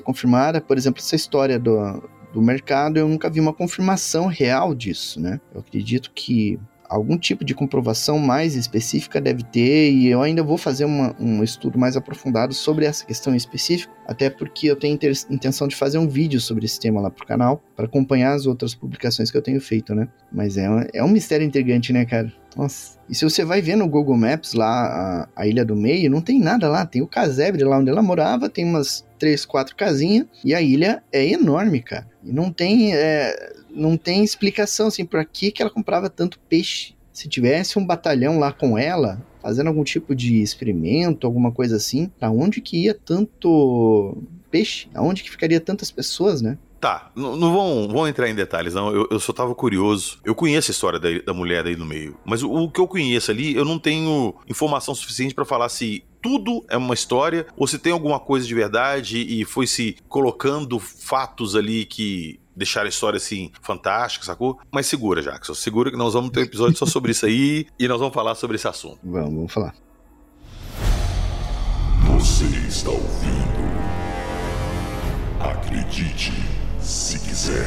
[0.00, 0.60] confirmada.
[0.60, 5.40] Por exemplo, essa história do, do mercado, eu nunca vi uma confirmação real disso, né?
[5.52, 10.56] Eu acredito que algum tipo de comprovação mais específica deve ter, e eu ainda vou
[10.56, 14.98] fazer uma, um estudo mais aprofundado sobre essa questão específica, até porque eu tenho
[15.30, 18.74] intenção de fazer um vídeo sobre esse tema lá pro canal, para acompanhar as outras
[18.74, 20.08] publicações que eu tenho feito, né?
[20.32, 22.32] Mas é, é um mistério intrigante, né, cara?
[22.56, 22.98] Nossa.
[23.08, 26.20] E se você vai ver no Google Maps lá, a, a Ilha do Meio, não
[26.20, 26.86] tem nada lá.
[26.86, 31.02] Tem o casebre lá onde ela morava, tem umas três, quatro casinhas, e a ilha
[31.12, 32.08] é enorme, cara.
[32.22, 32.94] E não tem.
[32.94, 36.94] É, não tem explicação assim para que que ela comprava tanto peixe.
[37.12, 42.10] Se tivesse um batalhão lá com ela, fazendo algum tipo de experimento, alguma coisa assim,
[42.18, 44.88] para onde que ia tanto peixe?
[44.94, 46.58] Aonde que ficaria tantas pessoas, né?
[46.84, 48.94] Tá, não, não vão, vão entrar em detalhes, não.
[48.94, 50.18] Eu, eu só tava curioso.
[50.22, 52.14] Eu conheço a história da, da mulher aí no meio.
[52.26, 56.04] Mas o, o, que eu conheço ali, eu não tenho informação suficiente para falar se
[56.20, 60.78] tudo é uma história ou se tem alguma coisa de verdade e foi se colocando
[60.78, 64.60] fatos ali que deixar a história assim fantástica, sacou?
[64.70, 65.54] Mas segura, Jackson.
[65.54, 68.34] Segura que nós vamos ter um episódio só sobre isso aí e nós vamos falar
[68.34, 68.98] sobre esse assunto.
[69.02, 69.74] Vamos, vamos falar.
[72.10, 73.54] Você está ouvindo?
[75.40, 76.53] Acredite
[76.84, 77.66] se quiser.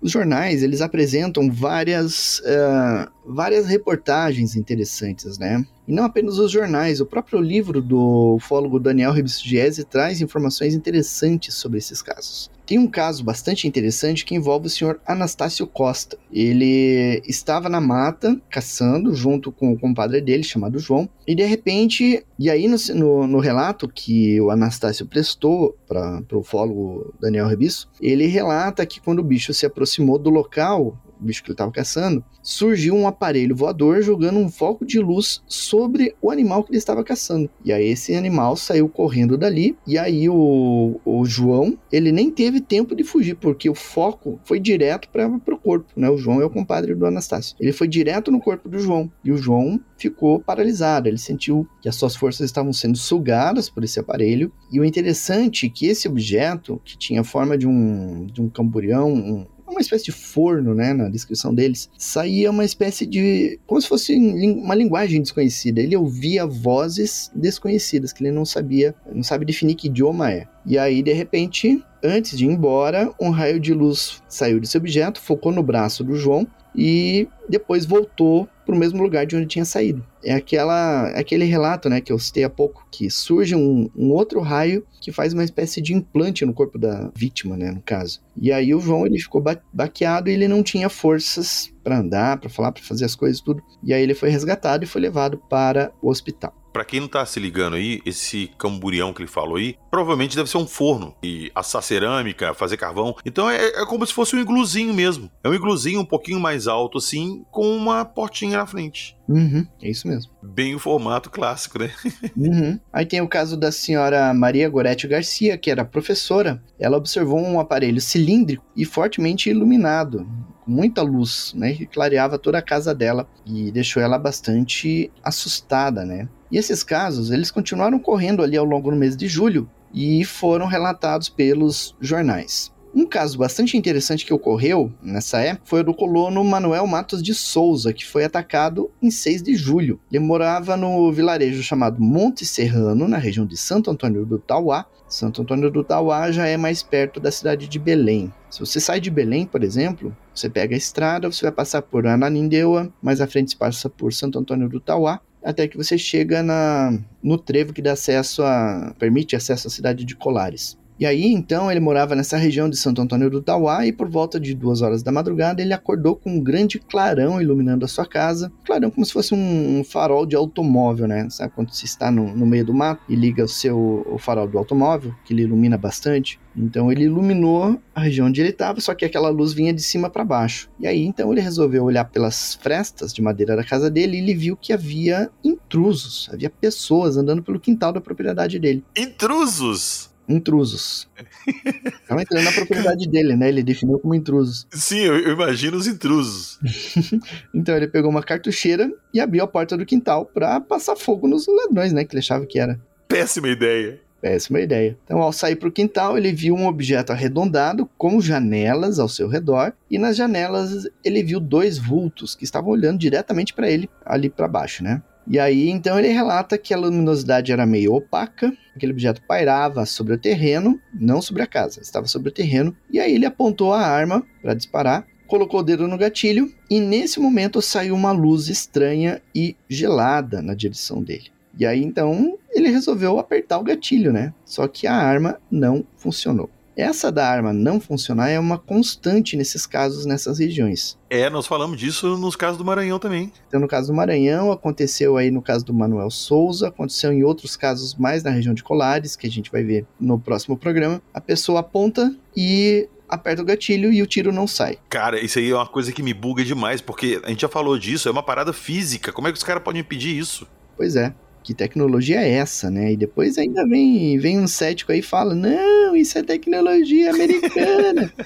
[0.00, 5.64] Os jornais, eles apresentam várias, uh, várias reportagens interessantes, né?
[5.86, 11.54] E não apenas os jornais, o próprio livro do ufólogo Daniel Rebisgiese traz informações interessantes
[11.54, 12.50] sobre esses casos.
[12.66, 16.16] Tem um caso bastante interessante que envolve o senhor Anastácio Costa.
[16.32, 22.24] Ele estava na mata caçando junto com o compadre dele, chamado João, e de repente,
[22.38, 27.90] e aí no, no, no relato que o Anastácio prestou para o ufólogo Daniel Rebisso,
[28.00, 32.24] ele relata que quando o bicho se aproximou do local bicho que ele estava caçando,
[32.42, 37.02] surgiu um aparelho voador jogando um foco de luz sobre o animal que ele estava
[37.02, 37.50] caçando.
[37.64, 42.60] E aí esse animal saiu correndo dali, e aí o, o João, ele nem teve
[42.60, 46.08] tempo de fugir, porque o foco foi direto para o corpo, né?
[46.10, 47.56] O João é o compadre do Anastácio.
[47.58, 51.88] Ele foi direto no corpo do João, e o João ficou paralisado, ele sentiu que
[51.88, 56.08] as suas forças estavam sendo sugadas por esse aparelho, e o interessante é que esse
[56.08, 60.74] objeto, que tinha a forma de um, de um camburião, um, uma espécie de forno,
[60.74, 63.58] né, na descrição deles, saía uma espécie de.
[63.66, 65.80] como se fosse uma linguagem desconhecida.
[65.80, 70.46] Ele ouvia vozes desconhecidas, que ele não sabia, não sabe definir que idioma é.
[70.66, 75.20] E aí, de repente, antes de ir embora, um raio de luz saiu desse objeto,
[75.20, 79.64] focou no braço do João e depois voltou para o mesmo lugar de onde tinha
[79.64, 80.04] saído.
[80.22, 84.40] É aquela, aquele relato né, que eu citei há pouco, que surge um, um, outro
[84.40, 88.22] raio que faz uma espécie de implante no corpo da vítima, né, no caso.
[88.40, 92.38] E aí o João ele ficou ba baqueado e ele não tinha forças para andar,
[92.38, 93.62] para falar, para fazer as coisas tudo.
[93.82, 96.63] E aí ele foi resgatado e foi levado para o hospital.
[96.74, 100.50] Para quem não tá se ligando aí, esse camburião que ele falou aí, provavelmente deve
[100.50, 103.14] ser um forno e assar cerâmica, fazer carvão.
[103.24, 105.30] Então é, é, como se fosse um igluzinho mesmo.
[105.44, 109.16] É um igluzinho um pouquinho mais alto assim, com uma portinha na frente.
[109.28, 110.32] Uhum, é isso mesmo.
[110.42, 111.92] Bem o formato clássico, né?
[112.36, 112.78] uhum.
[112.92, 116.60] Aí tem o caso da senhora Maria Goretti Garcia, que era professora.
[116.76, 120.28] Ela observou um aparelho cilíndrico e fortemente iluminado,
[120.64, 121.72] com muita luz, né?
[121.74, 126.28] Que clareava toda a casa dela e deixou ela bastante assustada, né?
[126.54, 130.66] E esses casos, eles continuaram correndo ali ao longo do mês de julho e foram
[130.66, 132.72] relatados pelos jornais.
[132.94, 137.34] Um caso bastante interessante que ocorreu nessa época foi o do colono Manuel Matos de
[137.34, 139.98] Souza, que foi atacado em 6 de julho.
[140.08, 144.86] Ele morava no vilarejo chamado Monte Serrano, na região de Santo Antônio do Tauá.
[145.08, 148.32] Santo Antônio do Tauá já é mais perto da cidade de Belém.
[148.48, 152.06] Se você sai de Belém, por exemplo, você pega a estrada, você vai passar por
[152.06, 156.98] Ananindeua, mais à frente passa por Santo Antônio do Tauá, até que você chega na,
[157.22, 158.94] no trevo que dá acesso a.
[158.98, 160.78] permite acesso à cidade de Colares.
[160.98, 164.38] E aí, então, ele morava nessa região de Santo Antônio do Tauá e por volta
[164.38, 168.52] de duas horas da madrugada ele acordou com um grande clarão iluminando a sua casa.
[168.64, 171.28] Clarão como se fosse um, um farol de automóvel, né?
[171.30, 174.46] Sabe quando se está no, no, meio do mato e liga o seu o farol
[174.46, 176.38] do automóvel, que ele ilumina bastante?
[176.56, 180.08] Então ele iluminou a região onde ele estava, só que aquela luz vinha de cima
[180.08, 180.70] para baixo.
[180.78, 184.34] E aí, então, ele resolveu olhar pelas frestas de madeira da casa dele e ele
[184.34, 188.84] viu que havia intrusos, havia pessoas andando pelo quintal da propriedade dele.
[188.96, 190.13] Intrusos?
[190.28, 191.08] Intrusos.
[192.02, 193.48] Estavam entrando na propriedade dele, né?
[193.48, 194.66] Ele definiu como intrusos.
[194.70, 196.58] Sim, eu, eu imagino os intrusos.
[197.54, 201.46] então ele pegou uma cartucheira e abriu a porta do quintal para passar fogo nos
[201.46, 202.04] ladrões, né?
[202.04, 202.80] Que ele achava que era.
[203.08, 204.00] Péssima ideia.
[204.24, 204.96] Péssima ideia.
[205.04, 209.28] Então, ao sair para o quintal, ele viu um objeto arredondado com janelas ao seu
[209.28, 214.30] redor, e nas janelas ele viu dois vultos que estavam olhando diretamente para ele, ali
[214.30, 215.02] para baixo, né?
[215.26, 220.14] E aí, então, ele relata que a luminosidade era meio opaca, aquele objeto pairava sobre
[220.14, 223.80] o terreno, não sobre a casa, estava sobre o terreno, e aí ele apontou a
[223.80, 229.22] arma para disparar, colocou o dedo no gatilho, e nesse momento saiu uma luz estranha
[229.34, 231.32] e gelada na direção dele.
[231.58, 234.34] E aí, então, ele resolveu apertar o gatilho, né?
[234.44, 236.50] Só que a arma não funcionou.
[236.76, 240.98] Essa da arma não funcionar é uma constante nesses casos, nessas regiões.
[241.08, 243.32] É, nós falamos disso nos casos do Maranhão também.
[243.46, 247.56] Então, no caso do Maranhão, aconteceu aí no caso do Manuel Souza, aconteceu em outros
[247.56, 251.00] casos mais na região de Colares, que a gente vai ver no próximo programa.
[251.12, 254.78] A pessoa aponta e aperta o gatilho e o tiro não sai.
[254.88, 257.78] Cara, isso aí é uma coisa que me buga demais, porque a gente já falou
[257.78, 259.12] disso, é uma parada física.
[259.12, 260.46] Como é que os caras podem impedir isso?
[260.76, 261.14] Pois é
[261.44, 262.92] que tecnologia é essa, né?
[262.92, 268.12] E depois ainda vem, vem um cético aí e fala: não, isso é tecnologia americana.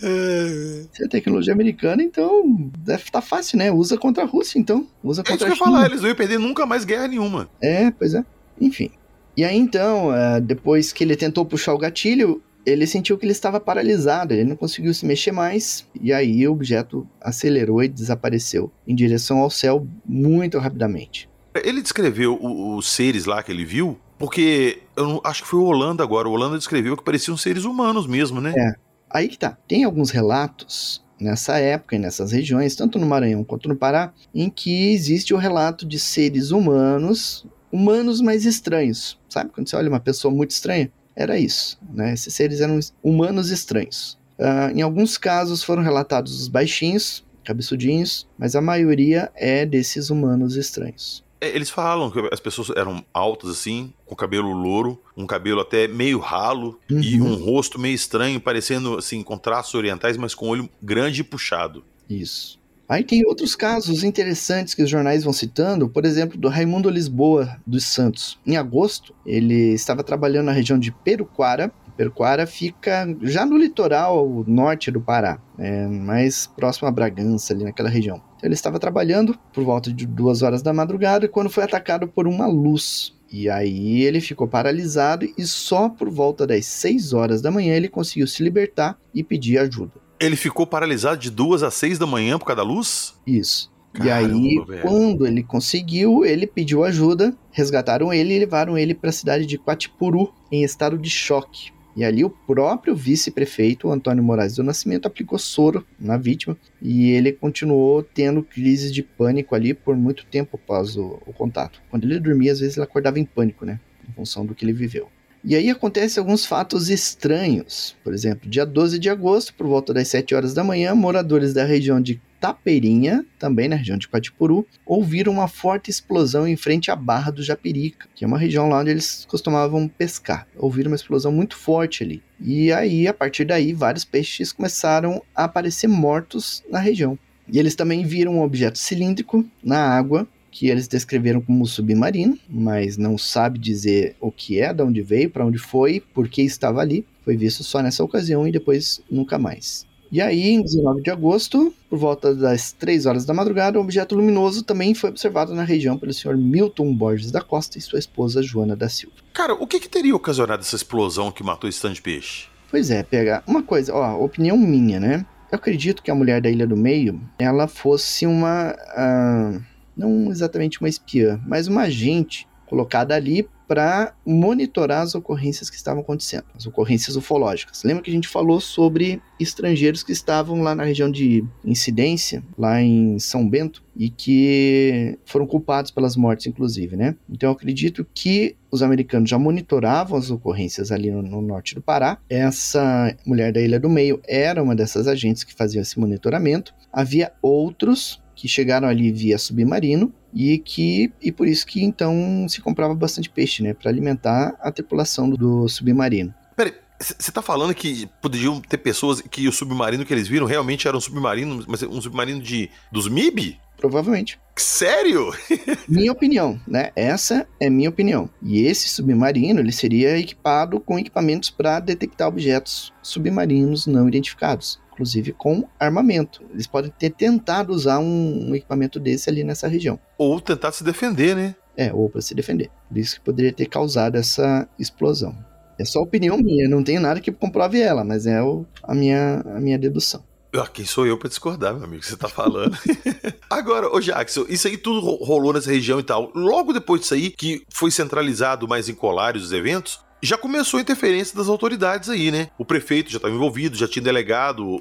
[0.00, 3.70] Se é tecnologia americana, então deve estar tá fácil, né?
[3.70, 4.86] Usa contra a Rússia, então.
[5.04, 7.08] Usa contra é isso que eu ia falar, eles não iam perder nunca mais guerra
[7.08, 7.48] nenhuma.
[7.60, 8.24] É, pois é.
[8.60, 8.90] Enfim.
[9.36, 13.32] E aí então, é, depois que ele tentou puxar o gatilho, ele sentiu que ele
[13.32, 18.70] estava paralisado, ele não conseguiu se mexer mais, e aí o objeto acelerou e desapareceu
[18.86, 21.28] em direção ao céu muito rapidamente.
[21.64, 26.02] Ele descreveu os seres lá que ele viu, porque eu acho que foi o Holanda
[26.02, 26.28] agora.
[26.28, 28.54] O Holanda descreveu que pareciam seres humanos mesmo, né?
[28.56, 28.74] É.
[29.10, 29.56] Aí que tá.
[29.66, 34.48] Tem alguns relatos nessa época e nessas regiões, tanto no Maranhão quanto no Pará, em
[34.48, 39.18] que existe o relato de seres humanos, humanos mais estranhos.
[39.28, 40.90] Sabe quando você olha uma pessoa muito estranha?
[41.16, 42.12] Era isso, né?
[42.12, 44.18] Esses seres eram humanos estranhos.
[44.38, 50.54] Uh, em alguns casos foram relatados os baixinhos, cabeçudinhos, mas a maioria é desses humanos
[50.54, 51.24] estranhos.
[51.40, 55.86] É, eles falam que as pessoas eram altas assim, com cabelo louro, um cabelo até
[55.86, 57.00] meio ralo uhum.
[57.00, 61.24] e um rosto meio estranho, parecendo assim com traços orientais, mas com olho grande e
[61.24, 61.84] puxado.
[62.08, 62.58] Isso.
[62.88, 67.60] Aí tem outros casos interessantes que os jornais vão citando, por exemplo, do Raimundo Lisboa
[67.66, 68.38] dos Santos.
[68.46, 71.70] Em agosto, ele estava trabalhando na região de Peruquara.
[71.98, 77.90] Peruquara fica já no litoral norte do Pará, é, mais próximo a Bragança, ali naquela
[77.90, 78.22] região.
[78.42, 82.46] Ele estava trabalhando por volta de duas horas da madrugada quando foi atacado por uma
[82.46, 83.14] luz.
[83.30, 87.88] E aí ele ficou paralisado e só por volta das 6 horas da manhã ele
[87.88, 89.92] conseguiu se libertar e pedir ajuda.
[90.20, 93.14] Ele ficou paralisado de duas a seis da manhã por causa da luz?
[93.24, 93.70] Isso.
[93.92, 94.82] Caramba, e aí, velho.
[94.82, 99.58] quando ele conseguiu, ele pediu ajuda, resgataram ele e levaram ele para a cidade de
[99.58, 101.72] Quatipuru, em estado de choque.
[101.96, 107.32] E ali o próprio vice-prefeito, Antônio Moraes do Nascimento, aplicou soro na vítima e ele
[107.32, 111.80] continuou tendo crises de pânico ali por muito tempo após o, o contato.
[111.90, 113.80] Quando ele dormia, às vezes ele acordava em pânico, né?
[114.08, 115.08] Em função do que ele viveu.
[115.44, 117.96] E aí acontecem alguns fatos estranhos.
[118.02, 121.64] Por exemplo, dia 12 de agosto, por volta das 7 horas da manhã, moradores da
[121.64, 126.96] região de Tapeirinha, também na região de Quatipuru, ouviram uma forte explosão em frente à
[126.96, 130.46] Barra do Japirica, que é uma região lá onde eles costumavam pescar.
[130.56, 132.22] Ouviram uma explosão muito forte ali.
[132.40, 137.18] E aí, a partir daí, vários peixes começaram a aparecer mortos na região.
[137.50, 142.96] E eles também viram um objeto cilíndrico na água que eles descreveram como submarino, mas
[142.96, 146.80] não sabe dizer o que é, de onde veio, para onde foi, por que estava
[146.80, 147.06] ali.
[147.24, 149.86] Foi visto só nessa ocasião e depois nunca mais.
[150.10, 154.14] E aí, em 19 de agosto, por volta das 3 horas da madrugada, um objeto
[154.14, 158.42] luminoso também foi observado na região pelo senhor Milton Borges da Costa e sua esposa
[158.42, 159.16] Joana da Silva.
[159.34, 162.46] Cara, o que, que teria ocasionado essa explosão que matou esse tanto de peixe?
[162.70, 165.26] Pois é, pega uma coisa, ó, opinião minha, né?
[165.50, 169.62] Eu acredito que a mulher da Ilha do Meio, ela fosse uma, uh,
[169.96, 176.00] não exatamente uma espiã, mas uma agente colocada ali para monitorar as ocorrências que estavam
[176.00, 177.84] acontecendo, as ocorrências ufológicas.
[177.84, 182.80] Lembra que a gente falou sobre estrangeiros que estavam lá na região de incidência, lá
[182.80, 187.14] em São Bento, e que foram culpados pelas mortes, inclusive, né?
[187.28, 191.82] Então eu acredito que os americanos já monitoravam as ocorrências ali no, no, norte do
[191.82, 192.18] Pará.
[192.28, 196.74] Essa mulher da Ilha do Meio era uma dessas agentes que fazia esse monitoramento.
[196.92, 202.60] Havia outros que chegaram ali via submarino e que e por isso que então se
[202.60, 206.32] comprava bastante peixe, né, para alimentar a tripulação do, do submarino.
[206.56, 210.86] Peraí, você tá falando que poderiam ter pessoas que o submarino que eles viram realmente
[210.86, 213.58] era um submarino, mas um submarino de dos MIB?
[213.76, 214.38] Provavelmente.
[214.56, 215.32] Sério?
[215.88, 216.92] minha opinião, né?
[216.94, 218.30] Essa é minha opinião.
[218.40, 225.32] E esse submarino, ele seria equipado com equipamentos para detectar objetos submarinos não identificados inclusive
[225.32, 226.42] com armamento.
[226.52, 229.98] Eles podem ter tentado usar um, um equipamento desse ali nessa região.
[230.18, 231.54] Ou tentar se defender, né?
[231.76, 232.68] É, ou para se defender.
[232.88, 235.36] Por isso que poderia ter causado essa explosão.
[235.78, 239.44] É só opinião minha, não tenho nada que comprove ela, mas é o, a, minha,
[239.54, 240.24] a minha dedução.
[240.52, 242.76] Ah, quem sou eu para discordar, meu amigo, que você tá falando?
[243.48, 246.32] Agora, ô Jackson, isso aí tudo rolou nessa região e tal.
[246.34, 250.80] Logo depois disso aí, que foi centralizado mais em Colares os eventos, já começou a
[250.80, 252.48] interferência das autoridades aí, né?
[252.58, 254.78] O prefeito já estava envolvido, já tinha delegado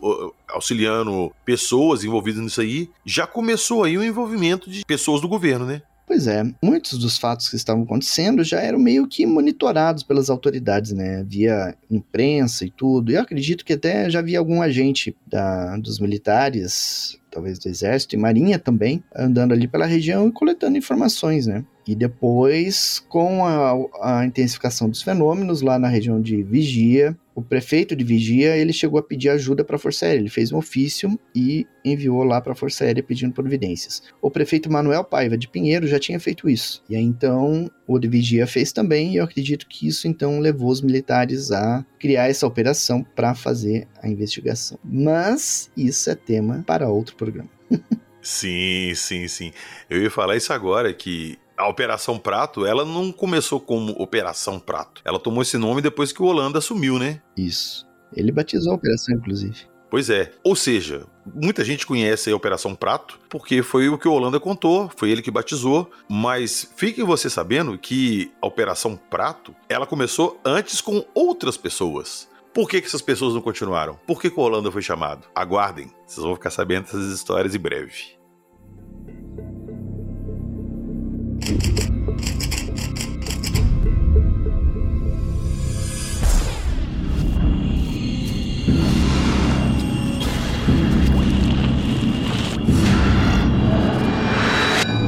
[0.48, 2.90] auxiliando pessoas envolvidas nisso aí.
[3.06, 5.82] Já começou aí o envolvimento de pessoas do governo, né?
[6.08, 10.94] Pois é, muitos dos fatos que estavam acontecendo já eram meio que monitorados pelas autoridades,
[10.94, 11.22] né?
[11.28, 13.12] Via imprensa e tudo.
[13.12, 18.18] Eu acredito que até já havia algum agente da, dos militares, talvez do exército e
[18.18, 21.66] marinha também, andando ali pela região e coletando informações, né?
[21.88, 27.96] E depois, com a, a, intensificação dos fenômenos lá na região de Vigia, o prefeito
[27.96, 30.20] de Vigia ele chegou a pedir ajuda para a Força Aérea.
[30.20, 34.04] Ele fez um ofício e enviou lá para a Força Aérea pedindo providências.
[34.22, 36.84] O prefeito Manuel Paiva de Pinheiro já tinha feito isso.
[36.90, 39.14] E aí então o de Vigia fez também.
[39.14, 43.88] E eu acredito que isso então levou os militares a criar essa operação para fazer
[44.02, 44.78] a investigação.
[44.84, 47.50] Mas isso é tema para outro programa.
[48.20, 49.52] sim, sim, sim.
[49.90, 55.02] Eu ia falar isso agora que a Operação Prato, ela não começou como Operação Prato.
[55.04, 57.22] Ela tomou esse nome depois que o Holanda assumiu, né?
[57.36, 57.88] Isso.
[58.16, 59.66] Ele batizou a operação, inclusive.
[59.90, 60.34] Pois é.
[60.44, 64.92] Ou seja, muita gente conhece a Operação Prato, porque foi o que o Holanda contou,
[64.96, 70.82] foi ele que batizou, mas fiquem você sabendo que a Operação Prato, ela começou antes
[70.82, 72.30] com outras pessoas.
[72.54, 73.98] Por que, que essas pessoas não continuaram?
[74.06, 75.28] Por que, que o Holanda foi chamado?
[75.34, 78.18] Aguardem, vocês vão ficar sabendo dessas histórias em breve.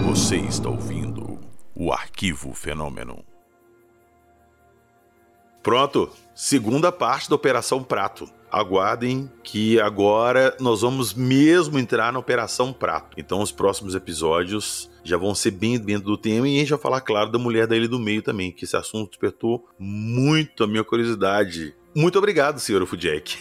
[0.05, 1.37] Você está ouvindo
[1.75, 3.38] o Arquivo Fenômeno.
[5.69, 8.27] Pronto, segunda parte da Operação Prato.
[8.51, 13.15] Aguardem que agora nós vamos mesmo entrar na Operação Prato.
[13.19, 16.79] Então os próximos episódios já vão ser bem dentro do tema e a gente vai
[16.79, 20.67] falar, claro, da mulher da Ilha do Meio também, que esse assunto despertou muito a
[20.67, 21.75] minha curiosidade.
[21.95, 23.37] Muito obrigado, senhor Fujack.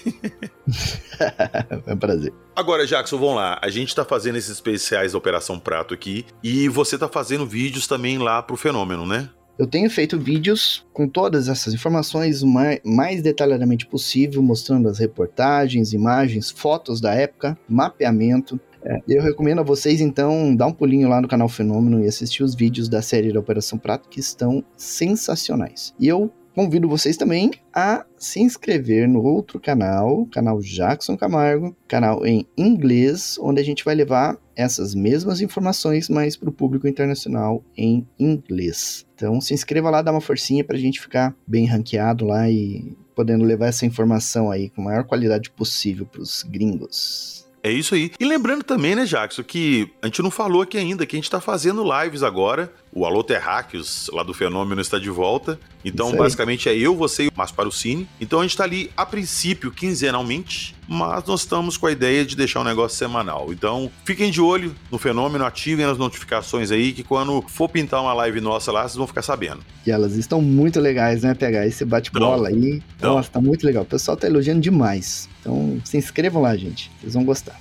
[1.86, 2.34] é um prazer.
[2.54, 3.58] Agora, Jackson, vamos lá.
[3.62, 7.86] A gente tá fazendo esses especiais da Operação Prato aqui e você tá fazendo vídeos
[7.86, 9.30] também lá pro Fenômeno, né?
[9.58, 15.92] Eu tenho feito vídeos com todas essas informações o mais, detalhadamente possível, mostrando as reportagens,
[15.92, 18.60] imagens, fotos da época, mapeamento.
[18.84, 22.44] É, eu recomendo a vocês, então, dar um pulinho lá no canal Fenômeno e assistir
[22.44, 25.92] os vídeos da série da Operação Prato, que estão sensacionais.
[25.98, 32.26] E eu convido vocês também a se inscrever no outro canal, canal Jackson Camargo, canal
[32.26, 37.62] em inglês, onde a gente vai levar essas mesmas informações, mas para o público internacional
[37.76, 39.06] em inglês.
[39.14, 42.92] Então se inscreva lá, dá uma forcinha para a gente ficar bem ranqueado lá e
[43.14, 47.48] podendo levar essa informação aí com a maior qualidade possível para os gringos.
[47.62, 48.10] É isso aí.
[48.18, 51.30] E lembrando também, né, Jackson, que a gente não falou aqui ainda, que a gente
[51.30, 52.72] tá fazendo lives agora.
[52.92, 55.58] O Alô Terráqueos, lá do Fenômeno, está de volta.
[55.84, 58.08] Então, basicamente, é eu, você e o Márcio Cine.
[58.20, 62.34] Então, a gente tá ali, a princípio, quinzenalmente, mas nós estamos com a ideia de
[62.34, 63.52] deixar o um negócio semanal.
[63.52, 68.12] Então, fiquem de olho no Fenômeno, ativem as notificações aí, que quando for pintar uma
[68.14, 69.60] live nossa lá, vocês vão ficar sabendo.
[69.86, 72.82] E elas estão muito legais, né, pegar esse bate-bola aí.
[73.00, 73.14] Não.
[73.14, 73.82] Nossa, tá muito legal.
[73.82, 75.28] O pessoal tá elogiando demais.
[75.40, 76.90] Então, se inscrevam lá, gente.
[77.00, 77.58] Vocês vão gostar.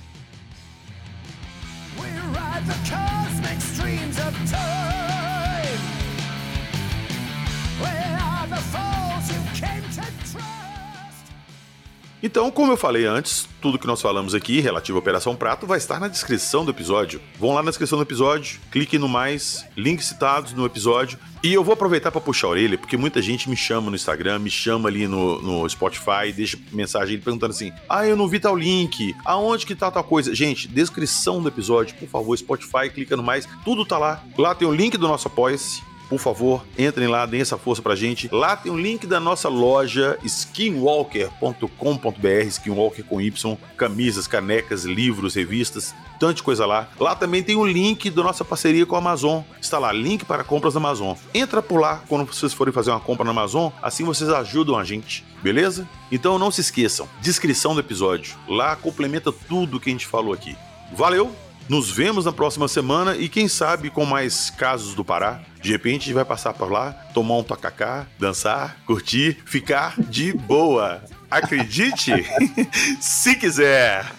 [12.20, 15.78] Então, como eu falei antes, tudo que nós falamos aqui relativo à Operação Prato vai
[15.78, 17.20] estar na descrição do episódio.
[17.38, 21.16] Vão lá na descrição do episódio, clique no mais, links citados no episódio.
[21.44, 24.40] E eu vou aproveitar para puxar a orelha, porque muita gente me chama no Instagram,
[24.40, 28.56] me chama ali no, no Spotify, deixa mensagem perguntando assim: ah, eu não vi tal
[28.56, 30.34] link, aonde que tá tal coisa?
[30.34, 34.24] Gente, descrição do episódio, por favor, Spotify, clica no mais, tudo tá lá.
[34.36, 37.94] Lá tem o link do nosso Apoia-se por favor, entrem lá, deem essa força pra
[37.94, 38.28] gente.
[38.32, 45.34] Lá tem o um link da nossa loja skinwalker.com.br, skinwalker com Y, camisas, canecas, livros,
[45.34, 46.88] revistas, tanta coisa lá.
[46.98, 49.42] Lá também tem o um link da nossa parceria com a Amazon.
[49.60, 51.14] Está lá, link para compras da Amazon.
[51.34, 54.84] Entra por lá quando vocês forem fazer uma compra na Amazon, assim vocês ajudam a
[54.84, 55.88] gente, beleza?
[56.10, 58.36] Então não se esqueçam, descrição do episódio.
[58.48, 60.56] Lá complementa tudo que a gente falou aqui.
[60.94, 61.47] Valeu!
[61.68, 65.42] Nos vemos na próxima semana e quem sabe com mais casos do Pará.
[65.60, 70.32] De repente a gente vai passar por lá, tomar um tacacá, dançar, curtir, ficar de
[70.32, 71.02] boa.
[71.30, 72.12] Acredite,
[73.00, 74.17] se quiser.